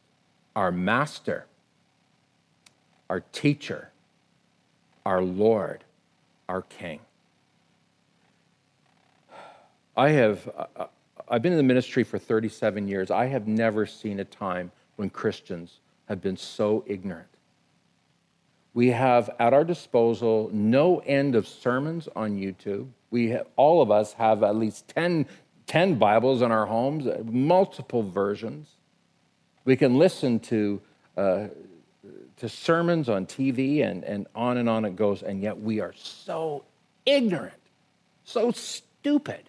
[0.55, 1.47] our master,
[3.09, 3.89] our teacher,
[5.05, 5.83] our Lord,
[6.47, 6.99] our King.
[9.97, 10.85] I have, uh,
[11.27, 13.09] I've been in the ministry for 37 years.
[13.09, 17.27] I have never seen a time when Christians have been so ignorant.
[18.75, 22.87] We have at our disposal no end of sermons on YouTube.
[23.09, 25.25] We have, all of us have at least 10,
[25.67, 28.67] 10 Bibles in our homes, multiple versions.
[29.63, 30.81] We can listen to
[31.17, 31.47] uh,
[32.37, 35.93] to sermons on TV and, and on and on it goes, and yet we are
[35.95, 36.63] so
[37.05, 37.53] ignorant,
[38.25, 39.41] so stupid.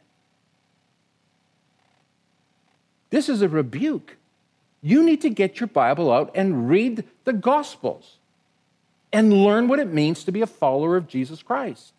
[3.10, 4.16] This is a rebuke.
[4.82, 8.16] You need to get your Bible out and read the Gospels
[9.12, 11.92] and learn what it means to be a follower of Jesus Christ.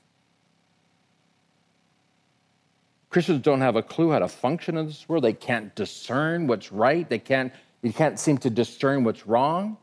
[3.09, 5.23] Christians don't have a clue how to function in this world.
[5.23, 7.09] They can't discern what's right.
[7.09, 9.77] They can't, they can't seem to discern what's wrong.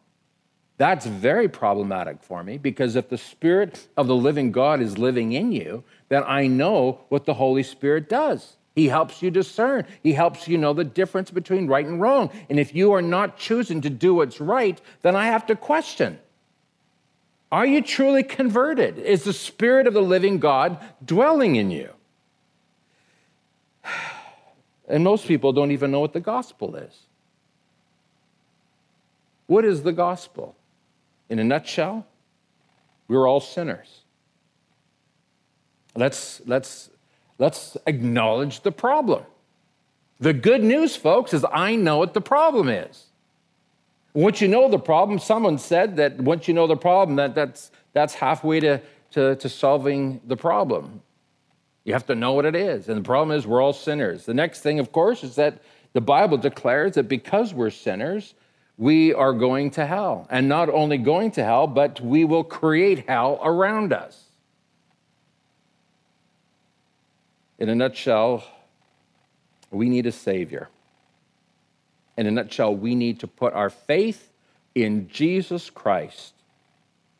[0.76, 5.32] That's very problematic for me because if the Spirit of the living God is living
[5.32, 8.56] in you, then I know what the Holy Spirit does.
[8.74, 9.86] He helps you discern.
[10.02, 12.30] He helps you know the difference between right and wrong.
[12.50, 16.18] And if you are not choosing to do what's right, then I have to question
[17.52, 18.98] Are you truly converted?
[18.98, 21.93] Is the Spirit of the living God dwelling in you?
[24.88, 26.94] And most people don't even know what the gospel is.
[29.46, 30.56] What is the gospel?
[31.28, 32.06] In a nutshell,
[33.08, 34.00] we're all sinners.
[35.96, 36.90] Let's, let's,
[37.38, 39.24] let's acknowledge the problem.
[40.20, 43.06] The good news, folks, is I know what the problem is.
[44.12, 47.70] Once you know the problem, someone said that once you know the problem, that, that's,
[47.92, 48.80] that's halfway to,
[49.10, 51.02] to, to solving the problem.
[51.84, 52.88] You have to know what it is.
[52.88, 54.24] And the problem is, we're all sinners.
[54.24, 55.62] The next thing, of course, is that
[55.92, 58.34] the Bible declares that because we're sinners,
[58.76, 60.26] we are going to hell.
[60.30, 64.24] And not only going to hell, but we will create hell around us.
[67.58, 68.44] In a nutshell,
[69.70, 70.68] we need a Savior.
[72.16, 74.32] In a nutshell, we need to put our faith
[74.74, 76.32] in Jesus Christ,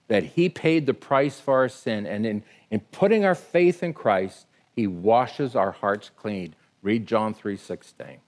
[0.08, 2.06] that He paid the price for our sin.
[2.06, 6.54] And in, in putting our faith in Christ, He washes our hearts clean.
[6.82, 8.18] Read John 3 16.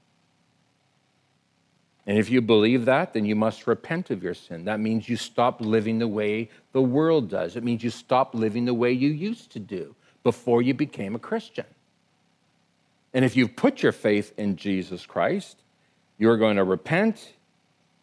[2.09, 4.65] And if you believe that, then you must repent of your sin.
[4.65, 7.57] That means you stop living the way the world does.
[7.57, 11.19] It means you stop living the way you used to do before you became a
[11.19, 11.67] Christian.
[13.13, 15.57] And if you've put your faith in Jesus Christ,
[16.19, 17.33] you're going to repent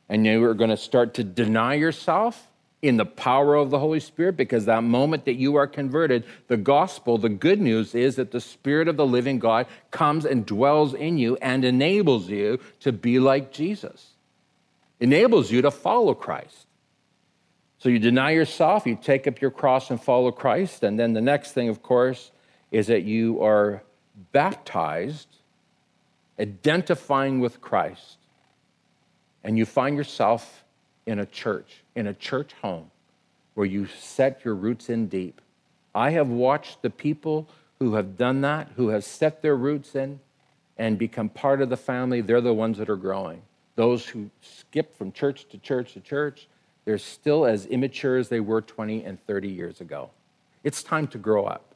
[0.10, 2.50] and you are going to start to deny yourself
[2.84, 6.58] in the power of the Holy Spirit because that moment that you are converted, the
[6.58, 10.94] gospel, the good news is that the Spirit of the living God comes and dwells
[10.94, 14.12] in you and enables you to be like Jesus,
[15.00, 16.68] enables you to follow Christ.
[17.78, 20.84] So you deny yourself, you take up your cross and follow Christ.
[20.84, 22.32] And then the next thing, of course,
[22.70, 23.82] is that you are
[24.34, 25.28] baptized,
[26.38, 28.18] identifying with Christ,
[29.42, 30.66] and you find yourself
[31.06, 32.92] in a church in a church home
[33.54, 35.42] where you set your roots in deep.
[35.94, 37.48] I have watched the people
[37.80, 40.20] who have done that, who have set their roots in
[40.78, 43.42] and become part of the family, they're the ones that are growing.
[43.76, 46.48] Those who skip from church to church to church,
[46.86, 50.10] they're still as immature as they were 20 and 30 years ago.
[50.64, 51.76] It's time to grow up.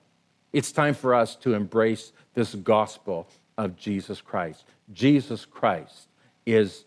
[0.54, 4.66] It's time for us to embrace this gospel of Jesus Christ.
[4.94, 6.08] Jesus Christ
[6.46, 6.86] is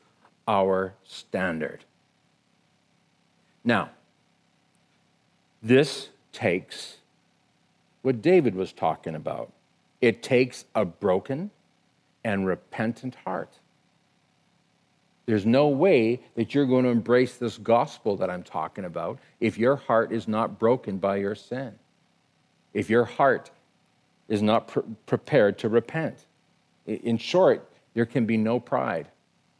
[0.48, 1.84] our standard.
[3.64, 3.90] Now,
[5.62, 6.96] this takes
[8.02, 9.52] what David was talking about.
[10.00, 11.50] It takes a broken
[12.24, 13.58] and repentant heart.
[15.26, 19.58] There's no way that you're going to embrace this gospel that I'm talking about if
[19.58, 21.74] your heart is not broken by your sin,
[22.74, 23.50] if your heart
[24.28, 26.24] is not pre- prepared to repent.
[26.86, 29.08] In short, there can be no pride.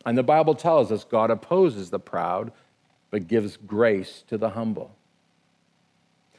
[0.07, 2.53] And the Bible tells us God opposes the proud,
[3.11, 4.95] but gives grace to the humble.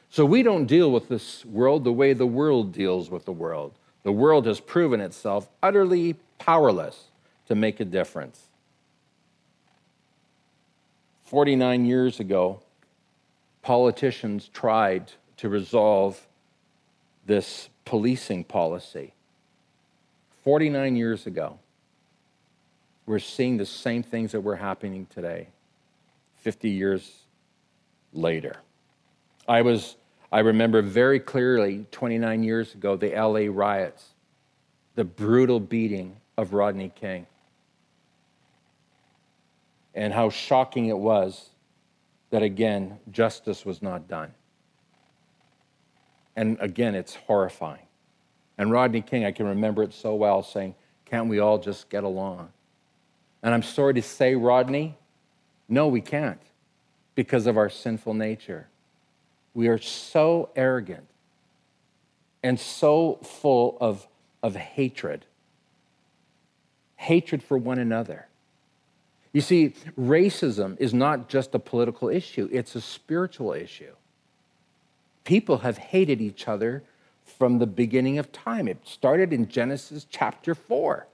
[0.10, 3.74] So we don't deal with this world the way the world deals with the world.
[4.04, 7.06] The world has proven itself utterly powerless
[7.48, 8.48] to make a difference.
[11.24, 12.62] 49 years ago,
[13.62, 16.28] politicians tried to resolve
[17.26, 19.14] this policing policy.
[20.44, 21.58] 49 years ago,
[23.06, 25.48] we're seeing the same things that were happening today.
[26.42, 27.10] 50 years
[28.14, 28.58] later.
[29.48, 29.96] I was
[30.32, 34.06] I remember very clearly 29 years ago the LA riots,
[34.96, 37.28] the brutal beating of Rodney King.
[39.94, 41.50] And how shocking it was
[42.30, 44.34] that again justice was not done.
[46.36, 47.86] And again it's horrifying.
[48.58, 50.76] And Rodney King, I can remember it so well saying,
[51.06, 52.52] "Can't we all just get along?"
[53.44, 54.98] And I'm sorry to say, Rodney,
[55.72, 56.42] no, we can't
[57.16, 58.68] because of our sinful nature.
[59.54, 61.08] We are so arrogant
[62.44, 64.08] and so full of,
[64.44, 65.26] of hatred
[67.02, 68.28] hatred for one another.
[69.34, 73.94] You see, racism is not just a political issue, it's a spiritual issue.
[75.24, 76.84] People have hated each other
[77.26, 78.68] from the beginning of time.
[78.68, 81.08] It started in Genesis chapter 4.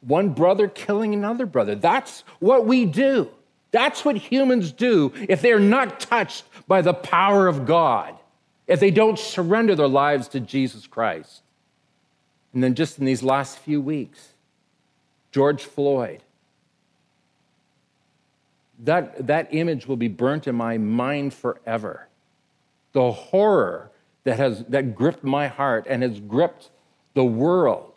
[0.00, 1.76] One brother killing another brother.
[1.76, 3.30] That's what we do.
[3.70, 8.14] That's what humans do if they're not touched by the power of God,
[8.66, 11.42] if they don't surrender their lives to Jesus Christ.
[12.54, 14.30] And then just in these last few weeks,
[15.30, 16.22] George Floyd.
[18.84, 22.08] That, that image will be burnt in my mind forever.
[22.92, 23.90] The horror
[24.24, 26.70] that has that gripped my heart and has gripped
[27.14, 27.92] the world.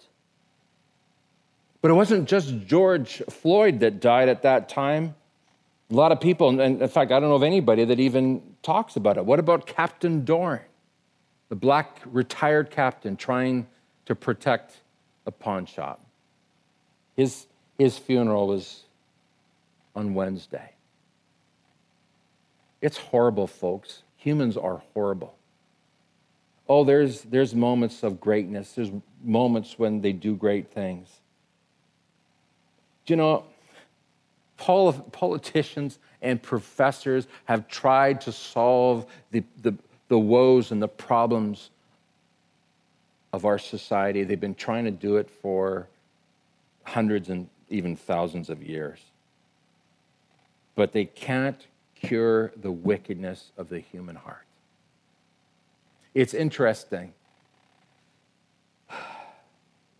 [1.82, 5.16] But it wasn't just George Floyd that died at that time.
[5.92, 8.96] A lot of people, and in fact, I don't know of anybody that even talks
[8.96, 9.26] about it.
[9.26, 10.62] What about Captain Dorn,
[11.50, 13.68] the black retired captain trying
[14.06, 14.82] to protect
[15.26, 16.06] a pawn shop?
[17.16, 18.84] His, his funeral was
[19.96, 20.74] on Wednesday.
[22.82, 24.04] It's horrible, folks.
[24.18, 25.36] Humans are horrible.
[26.68, 28.92] Oh, there's, there's moments of greatness, there's
[29.24, 31.08] moments when they do great things.
[33.08, 33.44] Do you know,
[34.60, 39.74] politicians and professors have tried to solve the, the,
[40.10, 41.70] the woes and the problems
[43.32, 44.24] of our society.
[44.24, 45.88] They've been trying to do it for
[46.84, 49.00] hundreds and even thousands of years.
[50.76, 54.46] But they can't cure the wickedness of the human heart.
[56.14, 57.14] It's interesting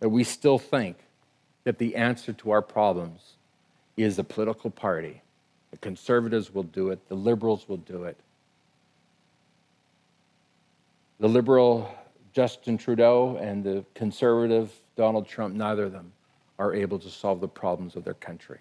[0.00, 0.98] that we still think
[1.64, 3.34] that the answer to our problems
[4.02, 5.22] is a political party.
[5.70, 8.16] The conservatives will do it, the liberals will do it.
[11.18, 11.94] The liberal
[12.32, 16.12] Justin Trudeau and the conservative Donald Trump, neither of them
[16.58, 18.60] are able to solve the problems of their countries.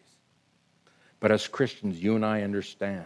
[1.19, 3.05] But as Christians, you and I understand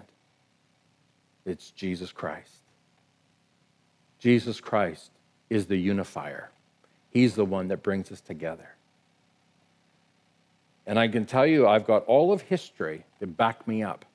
[1.45, 2.61] it's Jesus Christ.
[4.19, 5.11] Jesus Christ
[5.49, 6.49] is the unifier,
[7.09, 8.69] He's the one that brings us together.
[10.85, 14.05] And I can tell you, I've got all of history to back me up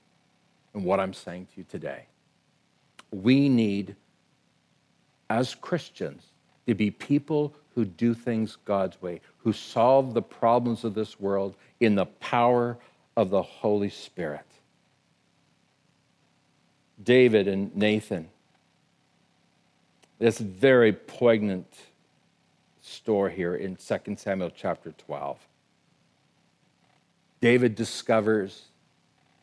[0.74, 2.04] in what I'm saying to you today.
[3.10, 3.96] We need,
[5.30, 6.22] as Christians,
[6.66, 11.54] to be people who do things God's way, who solve the problems of this world
[11.80, 12.76] in the power
[13.16, 14.44] of the Holy Spirit.
[17.02, 18.28] David and Nathan,
[20.18, 21.72] this very poignant
[22.82, 25.38] story here in 2 Samuel chapter 12.
[27.40, 28.64] David discovers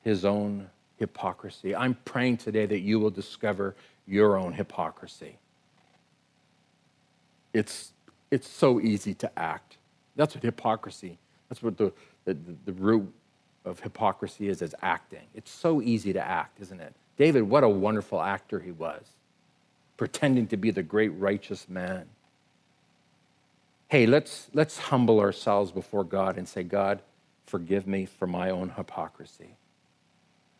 [0.03, 1.75] his own hypocrisy.
[1.75, 3.75] I'm praying today that you will discover
[4.07, 5.37] your own hypocrisy.
[7.53, 7.91] It's,
[8.31, 9.77] it's so easy to act.
[10.15, 11.17] That's what hypocrisy,
[11.49, 11.91] that's what the,
[12.25, 13.11] the, the root
[13.65, 15.23] of hypocrisy is, is acting.
[15.33, 16.93] It's so easy to act, isn't it?
[17.17, 19.03] David, what a wonderful actor he was,
[19.97, 22.05] pretending to be the great righteous man.
[23.87, 27.01] Hey, let's, let's humble ourselves before God and say, God,
[27.45, 29.55] forgive me for my own hypocrisy.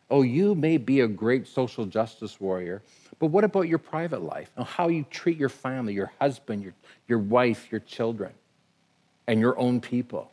[0.08, 2.82] Oh, you may be a great social justice warrior,
[3.18, 6.74] but what about your private life and how you treat your family, your husband, your,
[7.08, 8.32] your wife, your children,
[9.26, 10.30] and your own people?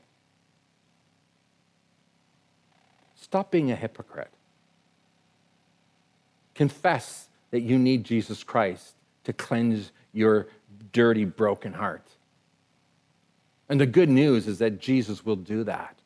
[3.16, 4.30] Stop being a hypocrite.
[6.54, 8.94] Confess that you need Jesus Christ
[9.24, 10.48] to cleanse your
[10.92, 12.08] dirty, broken heart.
[13.70, 15.98] And the good news is that Jesus will do that.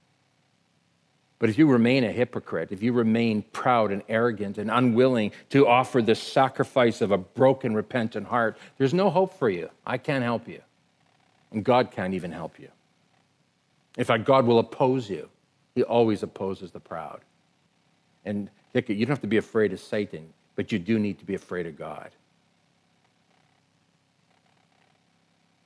[1.40, 5.68] But if you remain a hypocrite, if you remain proud and arrogant and unwilling to
[5.68, 9.70] offer the sacrifice of a broken, repentant heart, there's no hope for you.
[9.86, 10.62] I can't help you.
[11.52, 12.70] And God can't even help you.
[13.98, 15.30] In fact, God will oppose you.
[15.76, 17.22] He always opposes the proud.
[18.26, 21.36] And you don't have to be afraid of Satan, but you do need to be
[21.36, 22.10] afraid of God.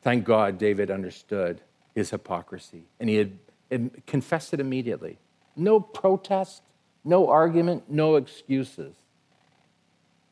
[0.02, 1.62] Thank God David understood
[1.96, 3.32] his hypocrisy and he had
[4.06, 5.18] confessed it immediately.
[5.56, 6.62] No protest,
[7.04, 8.94] no argument, no excuses.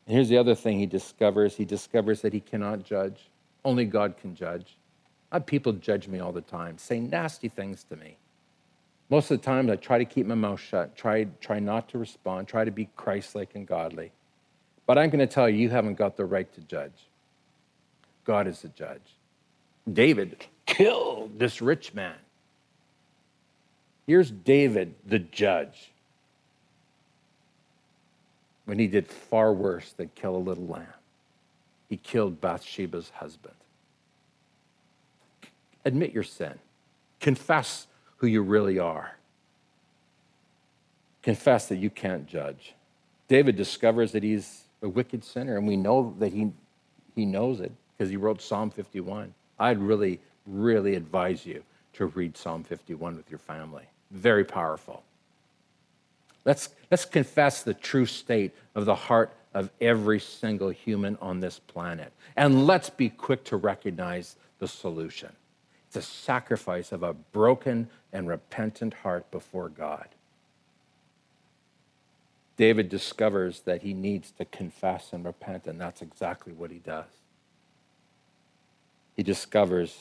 [0.06, 3.28] And here's the other thing he discovers he discovers that he cannot judge.
[3.64, 4.76] Only God can judge.
[5.46, 8.16] People judge me all the time, say nasty things to me.
[9.10, 11.98] Most of the time, I try to keep my mouth shut, try, try not to
[11.98, 14.12] respond, try to be Christ like and godly.
[14.86, 17.08] But I'm going to tell you, you haven't got the right to judge.
[18.24, 19.16] God is the judge.
[19.92, 22.14] David killed this rich man.
[24.10, 25.92] Here's David, the judge,
[28.64, 30.84] when he did far worse than kill a little lamb.
[31.88, 33.54] He killed Bathsheba's husband.
[35.84, 36.58] Admit your sin,
[37.20, 37.86] confess
[38.16, 39.16] who you really are,
[41.22, 42.74] confess that you can't judge.
[43.28, 46.50] David discovers that he's a wicked sinner, and we know that he,
[47.14, 49.32] he knows it because he wrote Psalm 51.
[49.60, 53.84] I'd really, really advise you to read Psalm 51 with your family.
[54.10, 55.02] Very powerful.
[56.44, 61.58] Let's, let's confess the true state of the heart of every single human on this
[61.58, 62.12] planet.
[62.36, 65.30] And let's be quick to recognize the solution.
[65.88, 70.06] It's a sacrifice of a broken and repentant heart before God.
[72.56, 77.06] David discovers that he needs to confess and repent, and that's exactly what he does.
[79.16, 79.98] He discovers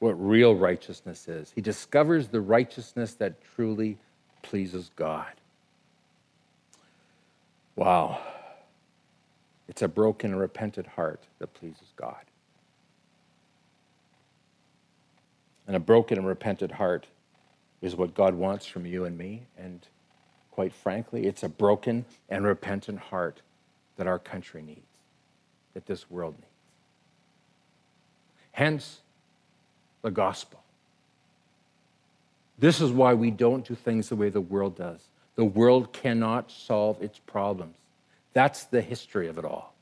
[0.00, 1.52] what real righteousness is.
[1.54, 3.98] He discovers the righteousness that truly
[4.42, 5.32] pleases God.
[7.76, 8.20] Wow.
[9.68, 12.24] It's a broken and repentant heart that pleases God.
[15.66, 17.06] And a broken and repentant heart
[17.80, 19.42] is what God wants from you and me.
[19.56, 19.86] And
[20.50, 23.42] quite frankly, it's a broken and repentant heart
[23.96, 24.80] that our country needs,
[25.74, 26.46] that this world needs.
[28.52, 29.00] Hence,
[30.02, 30.60] the gospel.
[32.58, 35.00] This is why we don't do things the way the world does.
[35.36, 37.76] The world cannot solve its problems.
[38.32, 39.74] That's the history of it all.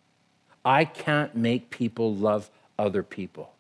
[0.64, 3.53] I can't make people love other people.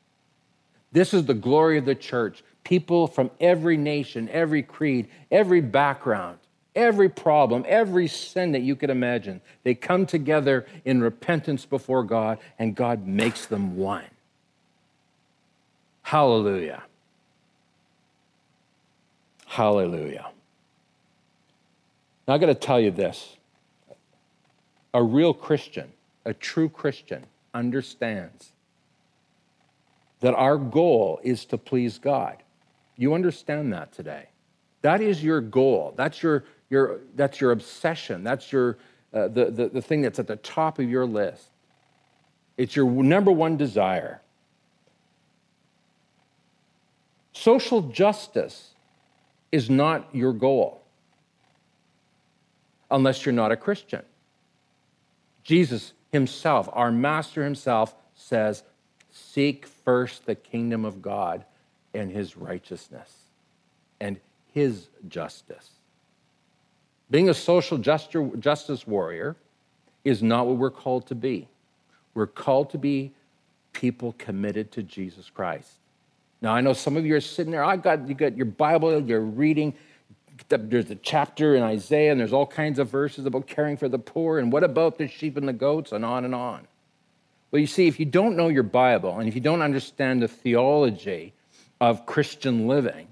[0.92, 2.42] This is the glory of the church.
[2.64, 6.38] People from every nation, every creed, every background,
[6.74, 12.38] every problem, every sin that you could imagine, they come together in repentance before God,
[12.58, 14.04] and God makes them one.
[16.08, 16.84] Hallelujah.
[19.44, 20.30] Hallelujah.
[22.26, 23.36] Now, I got to tell you this
[24.94, 25.92] a real Christian,
[26.24, 28.52] a true Christian, understands
[30.20, 32.38] that our goal is to please God.
[32.96, 34.28] You understand that today.
[34.80, 35.92] That is your goal.
[35.94, 38.24] That's your, your, that's your obsession.
[38.24, 38.78] That's your,
[39.12, 41.48] uh, the, the, the thing that's at the top of your list.
[42.56, 44.22] It's your number one desire.
[47.38, 48.70] Social justice
[49.52, 50.82] is not your goal
[52.90, 54.02] unless you're not a Christian.
[55.44, 58.64] Jesus himself, our master himself, says,
[59.12, 61.44] Seek first the kingdom of God
[61.94, 63.14] and his righteousness
[64.00, 64.18] and
[64.52, 65.70] his justice.
[67.08, 69.36] Being a social justice warrior
[70.04, 71.46] is not what we're called to be.
[72.14, 73.12] We're called to be
[73.72, 75.70] people committed to Jesus Christ.
[76.40, 79.02] Now, I know some of you are sitting there, I got, you got your Bible,
[79.02, 79.74] you're reading.
[80.48, 83.98] There's a chapter in Isaiah, and there's all kinds of verses about caring for the
[83.98, 86.68] poor, and what about the sheep and the goats, and on and on.
[87.50, 90.28] Well, you see, if you don't know your Bible and if you don't understand the
[90.28, 91.32] theology
[91.80, 93.08] of Christian living,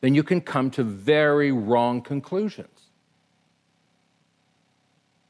[0.00, 2.68] then you can come to very wrong conclusions.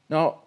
[0.07, 0.39] Now,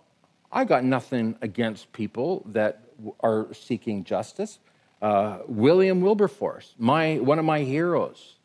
[0.51, 2.81] I got nothing against people that
[3.21, 4.59] are seeking justice.
[5.03, 8.37] Uh, William Wilberforce, my, one of my heroes,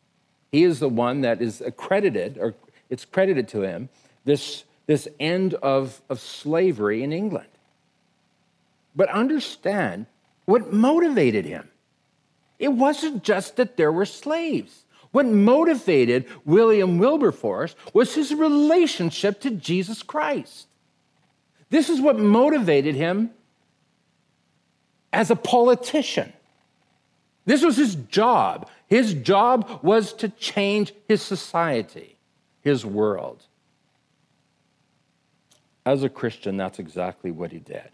[0.50, 2.56] he is the one that is accredited, or
[2.90, 3.88] it's credited to him,
[4.24, 7.48] this, this end of, of slavery in England.
[8.96, 10.06] But understand
[10.46, 11.68] what motivated him.
[12.58, 14.84] It wasn't just that there were slaves.
[15.12, 20.66] What motivated William Wilberforce was his relationship to Jesus Christ.
[21.70, 23.30] This is what motivated him
[25.12, 26.32] as a politician.
[27.48, 28.68] This was his job.
[28.88, 32.18] His job was to change his society,
[32.60, 33.42] his world.
[35.86, 37.88] As a Christian, that's exactly what he did.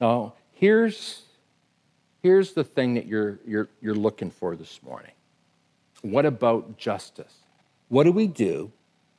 [0.00, 1.20] Now, here's,
[2.22, 5.12] here's the thing that you're, you're, you're looking for this morning.
[6.00, 7.34] What about justice?
[7.88, 8.72] What do we do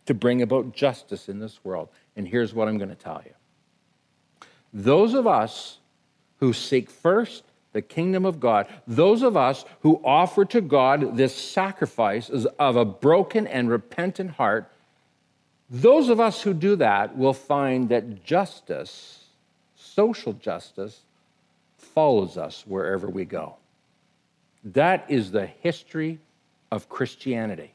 [0.08, 1.90] to bring about justice in this world?
[2.16, 3.36] And here's what I'm going to tell you.
[4.74, 5.78] Those of us
[6.40, 7.44] who seek first
[7.78, 12.84] the kingdom of God, those of us who offer to God this sacrifice of a
[12.84, 14.72] broken and repentant heart,
[15.70, 19.26] those of us who do that will find that justice
[19.76, 21.02] social justice
[21.78, 23.56] follows us wherever we go.
[24.64, 26.18] That is the history
[26.72, 27.74] of Christianity.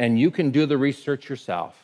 [0.00, 1.80] And you can do the research yourself.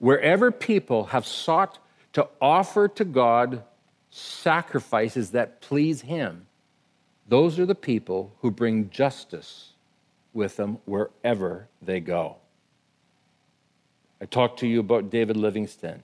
[0.00, 1.78] Wherever people have sought
[2.16, 3.62] to offer to God
[4.08, 6.46] sacrifices that please Him,
[7.28, 9.72] those are the people who bring justice
[10.32, 12.36] with them wherever they go.
[14.18, 16.02] I talked to you about David Livingstone.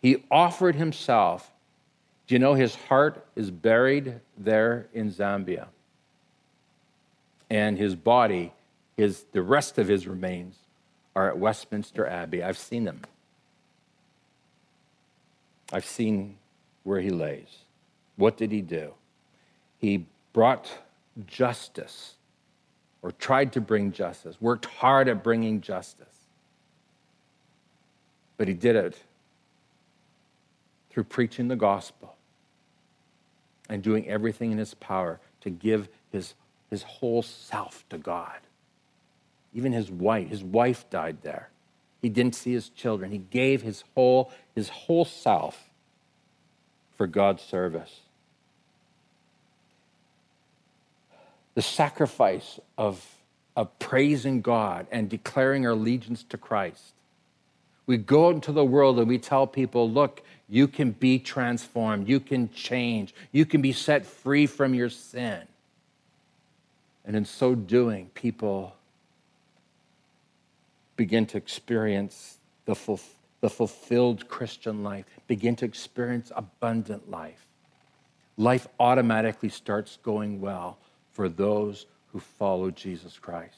[0.00, 1.50] He offered himself.
[2.28, 5.66] Do you know his heart is buried there in Zambia?
[7.50, 8.52] And his body,
[8.96, 10.58] his, the rest of his remains,
[11.16, 12.40] are at Westminster Abbey.
[12.40, 13.00] I've seen them.
[15.74, 16.36] I've seen
[16.84, 17.48] where he lays.
[18.14, 18.94] What did he do?
[19.78, 20.70] He brought
[21.26, 22.14] justice,
[23.02, 26.06] or tried to bring justice, worked hard at bringing justice.
[28.36, 29.02] But he did it
[30.90, 32.14] through preaching the gospel
[33.68, 36.34] and doing everything in his power to give his,
[36.70, 38.38] his whole self to God.
[39.52, 41.50] Even his wife, his wife died there.
[42.04, 43.10] He didn't see his children.
[43.10, 45.70] He gave his whole, his whole self
[46.96, 48.00] for God's service.
[51.54, 53.04] The sacrifice of,
[53.56, 56.94] of praising God and declaring our allegiance to Christ
[57.86, 62.20] we go into the world and we tell people, look, you can be transformed, you
[62.20, 65.42] can change, you can be set free from your sin.
[67.04, 68.74] And in so doing, people
[70.96, 73.00] begin to experience the, ful-
[73.40, 77.46] the fulfilled Christian life, begin to experience abundant life.
[78.36, 80.78] Life automatically starts going well
[81.12, 83.56] for those who follow Jesus Christ.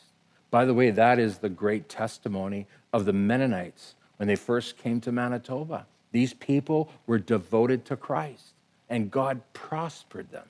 [0.51, 5.01] By the way, that is the great testimony of the Mennonites when they first came
[5.03, 5.87] to Manitoba.
[6.12, 8.55] These people were devoted to Christ,
[8.89, 10.49] and God prospered them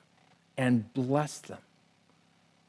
[0.57, 1.59] and blessed them.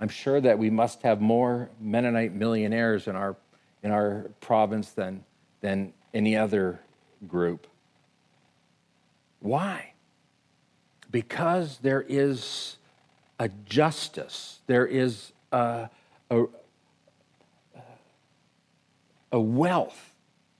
[0.00, 3.36] I'm sure that we must have more Mennonite millionaires in our,
[3.82, 5.24] in our province than,
[5.60, 6.80] than any other
[7.26, 7.66] group.
[9.40, 9.92] Why?
[11.10, 12.76] Because there is
[13.38, 15.88] a justice, there is a,
[16.30, 16.44] a,
[19.32, 20.12] a wealth,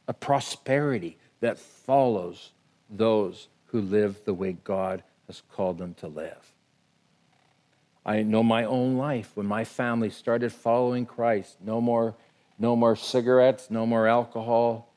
[0.07, 2.53] a prosperity that follows
[2.89, 6.53] those who live the way God has called them to live.
[8.07, 11.59] I know my own life when my family started following Christ.
[11.61, 12.15] No more,
[12.59, 14.93] no more cigarettes, no more alcohol.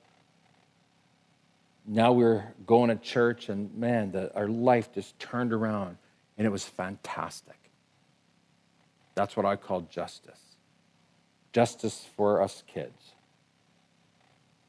[1.86, 5.97] Now we're going to church, and man, the, our life just turned around,
[6.38, 7.57] and it was fantastic.
[9.16, 10.39] That's what I call justice.
[11.53, 13.14] Justice for us kids.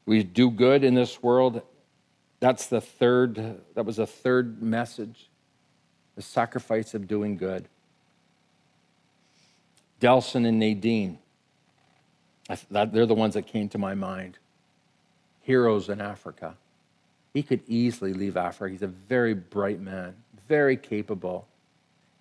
[0.05, 1.61] We do good in this world.
[2.39, 5.29] That's the third, that was a third message
[6.15, 7.67] the sacrifice of doing good.
[9.99, 11.17] Delson and Nadine.
[12.69, 14.37] They're the ones that came to my mind.
[15.41, 16.55] Heroes in Africa.
[17.33, 18.71] He could easily leave Africa.
[18.71, 20.15] He's a very bright man,
[20.47, 21.47] very capable.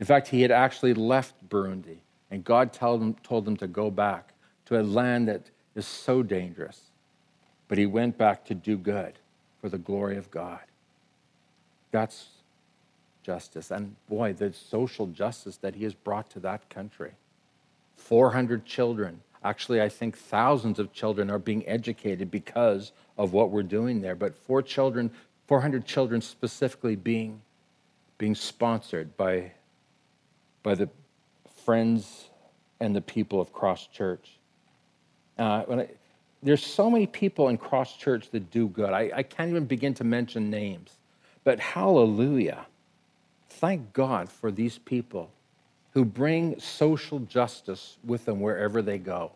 [0.01, 1.99] In fact, he had actually left Burundi,
[2.31, 4.33] and God told him, told him to go back
[4.67, 6.81] to a land that is so dangerous.
[7.69, 9.15] But he went back to do good
[9.61, 10.61] for the glory of God.
[11.91, 12.29] That's
[13.23, 13.71] justice.
[13.71, 17.13] And boy, the social justice that he has brought to that country.
[17.97, 19.21] 400 children.
[19.45, 24.15] Actually, I think thousands of children are being educated because of what we're doing there.
[24.15, 25.11] But four children,
[25.49, 27.43] 400 children specifically being,
[28.19, 29.53] being sponsored by,
[30.63, 30.89] by the
[31.65, 32.29] friends
[32.81, 34.39] and the people of Cross Church.
[35.39, 35.89] Uh, I,
[36.43, 38.91] there's so many people in Cross Church that do good.
[38.91, 40.97] I, I can't even begin to mention names.
[41.45, 42.67] But hallelujah.
[43.49, 45.31] Thank God for these people
[45.93, 49.33] who bring social justice with them wherever they go.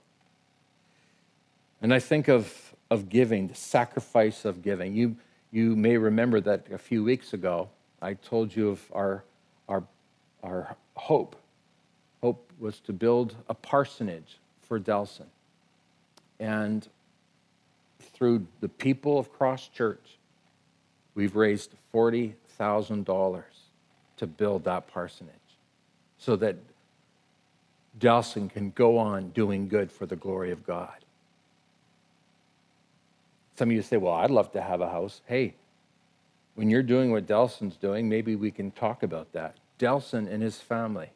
[1.83, 4.95] And I think of, of giving, the sacrifice of giving.
[4.95, 5.17] You,
[5.51, 7.69] you may remember that a few weeks ago,
[8.01, 9.25] I told you of our,
[9.69, 9.85] our,
[10.43, 11.37] our hope.
[12.23, 15.27] Hope was to build a parsonage for Delson.
[16.41, 16.89] And
[18.01, 20.19] through the people of Cross Church,
[21.15, 23.43] we've raised $40,000
[24.17, 25.46] to build that parsonage
[26.19, 26.57] so that
[27.99, 31.05] Delson can go on doing good for the glory of God.
[33.57, 35.23] Some of you say, Well, I'd love to have a house.
[35.27, 35.55] Hey,
[36.55, 39.57] when you're doing what Delson's doing, maybe we can talk about that.
[39.79, 41.11] Delson and his family,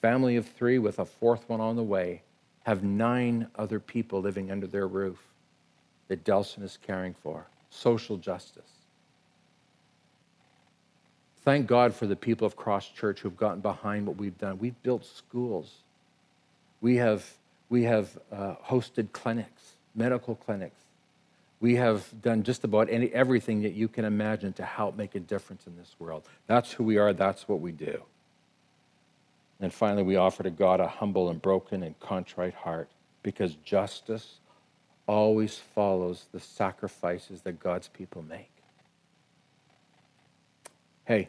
[0.00, 2.22] family of three with a fourth one on the way,
[2.64, 5.18] have nine other people living under their roof
[6.08, 7.46] that Delson is caring for.
[7.70, 8.71] Social justice.
[11.44, 14.58] Thank God for the people of Cross Church who've gotten behind what we've done.
[14.58, 15.72] We've built schools.
[16.80, 17.24] We have,
[17.68, 20.78] we have uh, hosted clinics, medical clinics.
[21.60, 25.20] We have done just about any, everything that you can imagine to help make a
[25.20, 26.24] difference in this world.
[26.46, 28.02] That's who we are, that's what we do.
[29.60, 32.88] And finally, we offer to God a humble and broken and contrite heart
[33.22, 34.38] because justice
[35.06, 38.51] always follows the sacrifices that God's people make.
[41.04, 41.28] Hey,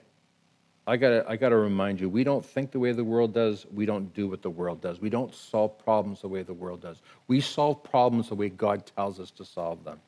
[0.86, 3.66] I gotta, I gotta remind you, we don't think the way the world does.
[3.74, 5.00] We don't do what the world does.
[5.00, 6.98] We don't solve problems the way the world does.
[7.28, 10.00] We solve problems the way God tells us to solve them.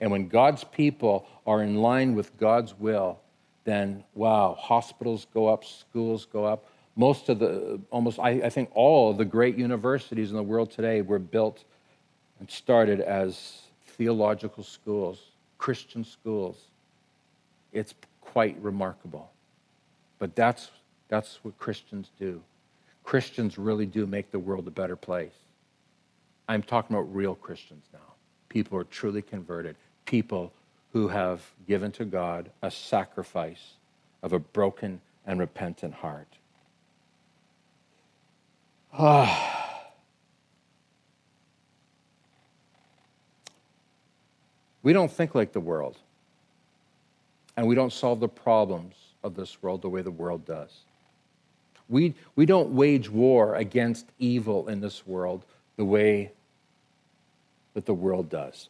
[0.00, 3.18] And when God's people are in line with God's will,
[3.64, 6.66] then wow, hospitals go up, schools go up.
[6.96, 10.70] Most of the, almost, I, I think all of the great universities in the world
[10.70, 11.64] today were built
[12.38, 15.20] and started as theological schools,
[15.58, 16.56] Christian schools.
[17.72, 17.94] It's
[18.34, 19.30] quite remarkable.
[20.18, 20.72] But that's,
[21.06, 22.42] that's what Christians do.
[23.04, 25.36] Christians really do make the world a better place.
[26.48, 28.00] I'm talking about real Christians now.
[28.48, 30.52] People who are truly converted, people
[30.92, 33.74] who have given to God a sacrifice
[34.20, 36.28] of a broken and repentant heart.
[38.92, 39.52] Ah.
[44.82, 45.96] We don't think like the world
[47.56, 50.80] and we don't solve the problems of this world the way the world does.
[51.88, 55.44] We, we don't wage war against evil in this world
[55.76, 56.32] the way
[57.74, 58.68] that the world does.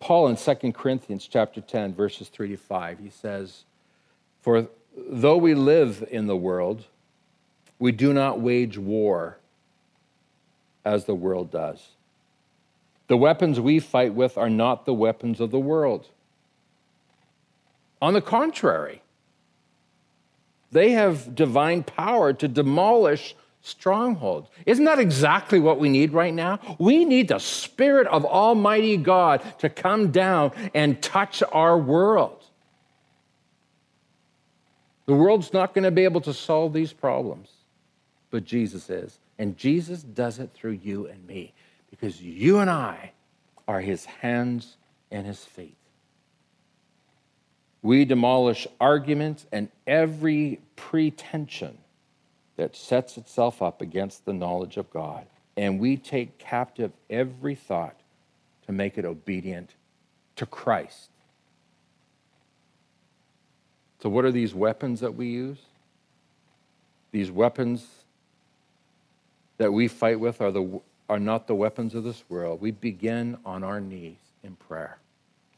[0.00, 3.64] Paul in 2 Corinthians chapter 10 verses 3 to 5 he says
[4.40, 6.84] for though we live in the world
[7.78, 9.38] we do not wage war
[10.84, 11.88] as the world does.
[13.08, 16.06] The weapons we fight with are not the weapons of the world.
[18.00, 19.02] On the contrary,
[20.70, 24.48] they have divine power to demolish strongholds.
[24.66, 26.60] Isn't that exactly what we need right now?
[26.78, 32.44] We need the Spirit of Almighty God to come down and touch our world.
[35.06, 37.48] The world's not going to be able to solve these problems,
[38.30, 39.18] but Jesus is.
[39.38, 41.54] And Jesus does it through you and me
[41.98, 43.12] because you and I
[43.66, 44.76] are his hands
[45.10, 45.76] and his feet.
[47.82, 51.78] We demolish arguments and every pretension
[52.56, 55.26] that sets itself up against the knowledge of God.
[55.56, 57.96] And we take captive every thought
[58.66, 59.74] to make it obedient
[60.36, 61.10] to Christ.
[64.02, 65.58] So, what are these weapons that we use?
[67.10, 67.86] These weapons
[69.56, 72.60] that we fight with are, the, are not the weapons of this world.
[72.60, 74.98] We begin on our knees in prayer.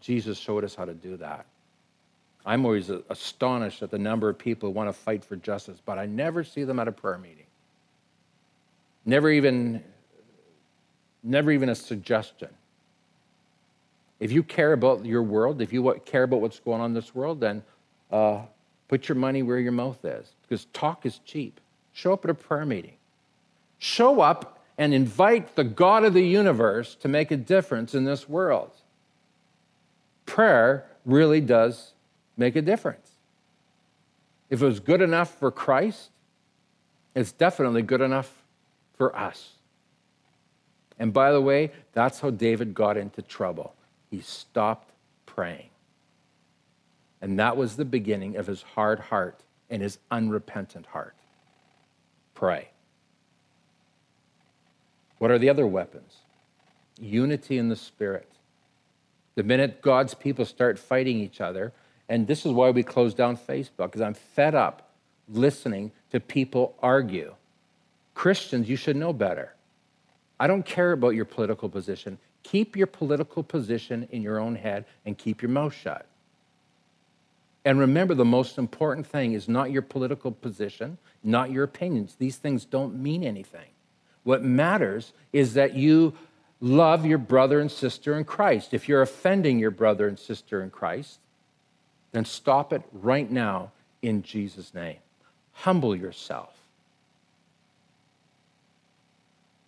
[0.01, 1.47] Jesus showed us how to do that.
[2.47, 5.99] I'm always astonished at the number of people who want to fight for justice, but
[5.99, 7.45] I never see them at a prayer meeting.
[9.05, 9.83] Never even,
[11.23, 12.49] never even a suggestion.
[14.21, 17.15] If you care about your world, if you care about what's going on in this
[17.15, 17.63] world, then
[18.11, 18.43] uh,
[18.89, 21.61] put your money where your mouth is, because talk is cheap.
[21.93, 22.95] Show up at a prayer meeting
[23.81, 28.27] show up and invite the God of the universe to make a difference in this
[28.27, 28.71] world.
[30.25, 31.93] Prayer really does
[32.39, 33.11] make a difference.
[34.49, 36.09] If it was good enough for Christ,
[37.15, 38.43] it's definitely good enough
[38.97, 39.51] for us.
[40.99, 43.75] And by the way, that's how David got into trouble.
[44.11, 44.93] He stopped
[45.27, 45.69] praying.
[47.21, 51.15] And that was the beginning of his hard heart and his unrepentant heart.
[52.33, 52.71] Pray.
[55.21, 56.17] What are the other weapons?
[56.99, 58.27] Unity in the Spirit.
[59.35, 61.75] The minute God's people start fighting each other,
[62.09, 64.91] and this is why we closed down Facebook, because I'm fed up
[65.29, 67.35] listening to people argue.
[68.15, 69.53] Christians, you should know better.
[70.39, 72.17] I don't care about your political position.
[72.43, 76.07] Keep your political position in your own head and keep your mouth shut.
[77.67, 82.17] And remember, the most important thing is not your political position, not your opinions.
[82.19, 83.69] These things don't mean anything.
[84.25, 86.15] What matters is that you
[86.61, 88.75] love your brother and sister in Christ.
[88.75, 91.19] If you're offending your brother and sister in Christ,
[92.13, 94.99] then stop it right now in Jesus' name.
[95.53, 96.55] Humble yourself.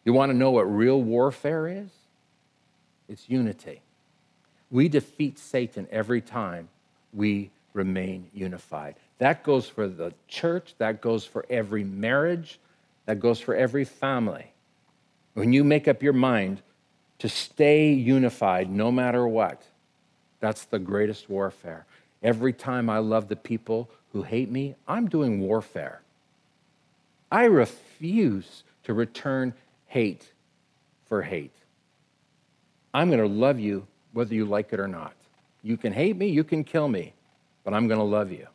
[0.04, 1.88] You want to know what real warfare is?
[3.08, 3.80] It's unity.
[4.70, 6.68] We defeat Satan every time
[7.12, 8.96] we remain unified.
[9.18, 12.58] That goes for the church, that goes for every marriage,
[13.06, 14.52] that goes for every family.
[15.34, 16.62] When you make up your mind
[17.18, 19.62] to stay unified no matter what,
[20.40, 21.86] that's the greatest warfare.
[22.22, 26.02] Every time I love the people who hate me, I'm doing warfare.
[27.30, 29.54] I refuse to return
[29.86, 30.32] hate
[31.06, 31.54] for hate.
[32.92, 35.14] I'm going to love you whether you like it or not.
[35.62, 37.14] You can hate me, you can kill me,
[37.64, 38.46] but I'm going to love you.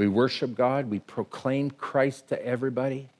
[0.00, 3.10] We worship God, we proclaim Christ to everybody.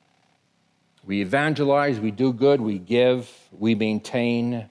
[1.04, 4.70] We evangelize, we do good, we give, we maintain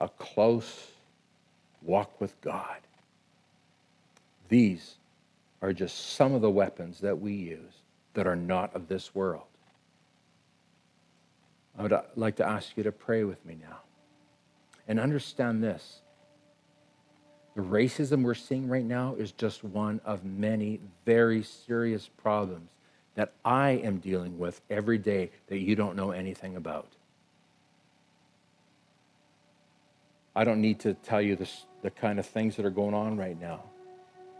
[0.00, 0.92] a close
[1.82, 2.78] walk with God.
[4.48, 4.94] These
[5.60, 7.82] are just some of the weapons that we use
[8.14, 9.48] that are not of this world.
[11.76, 13.78] I would uh, like to ask you to pray with me now
[14.86, 16.00] and understand this
[17.54, 22.70] the racism we're seeing right now is just one of many very serious problems
[23.14, 26.88] that I am dealing with every day that you don't know anything about.
[30.34, 33.16] I don't need to tell you this, the kind of things that are going on
[33.16, 33.64] right now,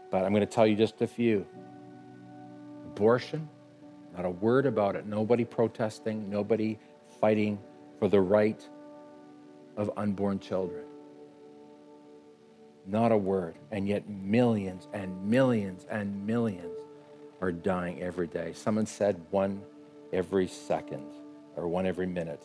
[0.09, 1.45] but I'm going to tell you just a few.
[2.87, 3.49] Abortion,
[4.15, 5.05] not a word about it.
[5.05, 6.79] Nobody protesting, nobody
[7.19, 7.59] fighting
[7.99, 8.67] for the right
[9.75, 10.85] of unborn children.
[12.85, 13.55] Not a word.
[13.71, 16.77] And yet, millions and millions and millions
[17.41, 18.53] are dying every day.
[18.53, 19.61] Someone said one
[20.13, 21.05] every second
[21.55, 22.43] or one every minute.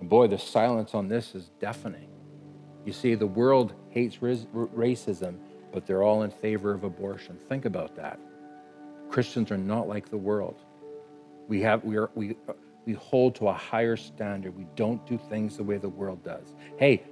[0.00, 2.08] And boy, the silence on this is deafening.
[2.84, 5.36] You see, the world hates racism,
[5.72, 7.38] but they're all in favor of abortion.
[7.48, 8.20] Think about that.
[9.08, 10.60] Christians are not like the world.
[11.48, 12.36] We have we are we
[12.86, 14.56] We hold to a higher standard.
[14.56, 16.54] We don't do things the way the world does.
[16.78, 17.02] Hey,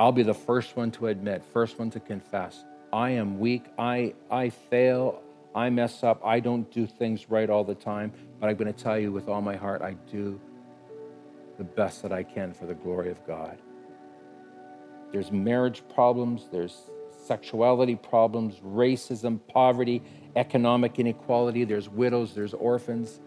[0.00, 2.64] I'll be the first one to admit, first one to confess.
[2.90, 3.66] I am weak.
[3.78, 5.20] I, I fail.
[5.54, 6.22] I mess up.
[6.24, 8.10] I don't do things right all the time.
[8.40, 10.40] But I'm going to tell you with all my heart, I do
[11.58, 13.58] the best that I can for the glory of God.
[15.12, 16.90] There's marriage problems, there's
[17.26, 20.02] sexuality problems, racism, poverty,
[20.34, 23.20] economic inequality, there's widows, there's orphans,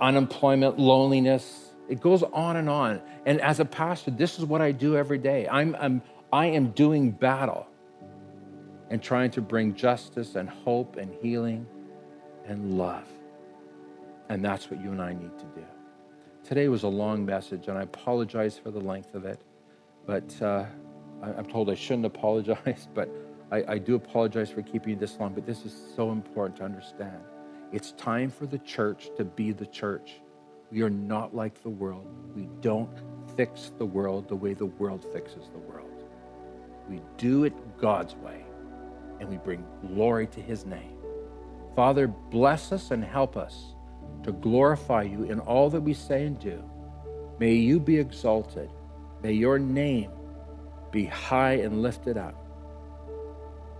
[0.00, 1.70] unemployment, loneliness.
[1.88, 3.00] It goes on and on.
[3.26, 5.46] And as a pastor, this is what I do every day.
[5.48, 7.68] I'm, I'm I am doing battle
[8.90, 11.64] and trying to bring justice and hope and healing
[12.46, 13.06] and love.
[14.28, 15.64] And that's what you and I need to do.
[16.42, 19.42] Today was a long message, and I apologize for the length of it.
[20.06, 20.64] But uh,
[21.22, 23.08] I'm told I shouldn't apologize, but
[23.52, 25.34] I, I do apologize for keeping you this long.
[25.34, 27.20] But this is so important to understand.
[27.70, 30.20] It's time for the church to be the church.
[30.74, 32.04] We are not like the world.
[32.34, 32.90] We don't
[33.36, 36.02] fix the world the way the world fixes the world.
[36.88, 38.44] We do it God's way,
[39.20, 40.96] and we bring glory to his name.
[41.76, 43.76] Father, bless us and help us
[44.24, 46.60] to glorify you in all that we say and do.
[47.38, 48.68] May you be exalted.
[49.22, 50.10] May your name
[50.90, 52.34] be high and lifted up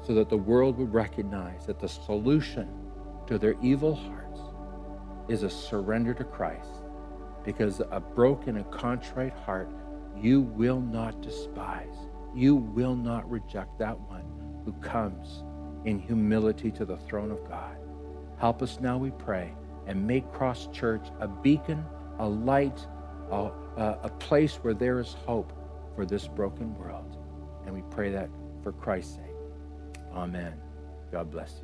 [0.07, 2.69] so that the world would recognize that the solution
[3.27, 4.41] to their evil hearts
[5.29, 6.74] is a surrender to Christ.
[7.45, 9.71] Because a broken and contrite heart
[10.17, 11.97] you will not despise.
[12.35, 14.25] You will not reject that one
[14.65, 15.45] who comes
[15.85, 17.77] in humility to the throne of God.
[18.39, 19.53] Help us now, we pray
[19.87, 21.85] and make Cross Church a beacon,
[22.19, 22.87] a light,
[23.31, 25.53] a, a place where there is hope
[25.95, 27.19] for this broken world.
[27.67, 28.31] And we pray that
[28.63, 29.25] for Christ's sake.
[30.13, 30.55] Amen.
[31.13, 31.64] God bless you.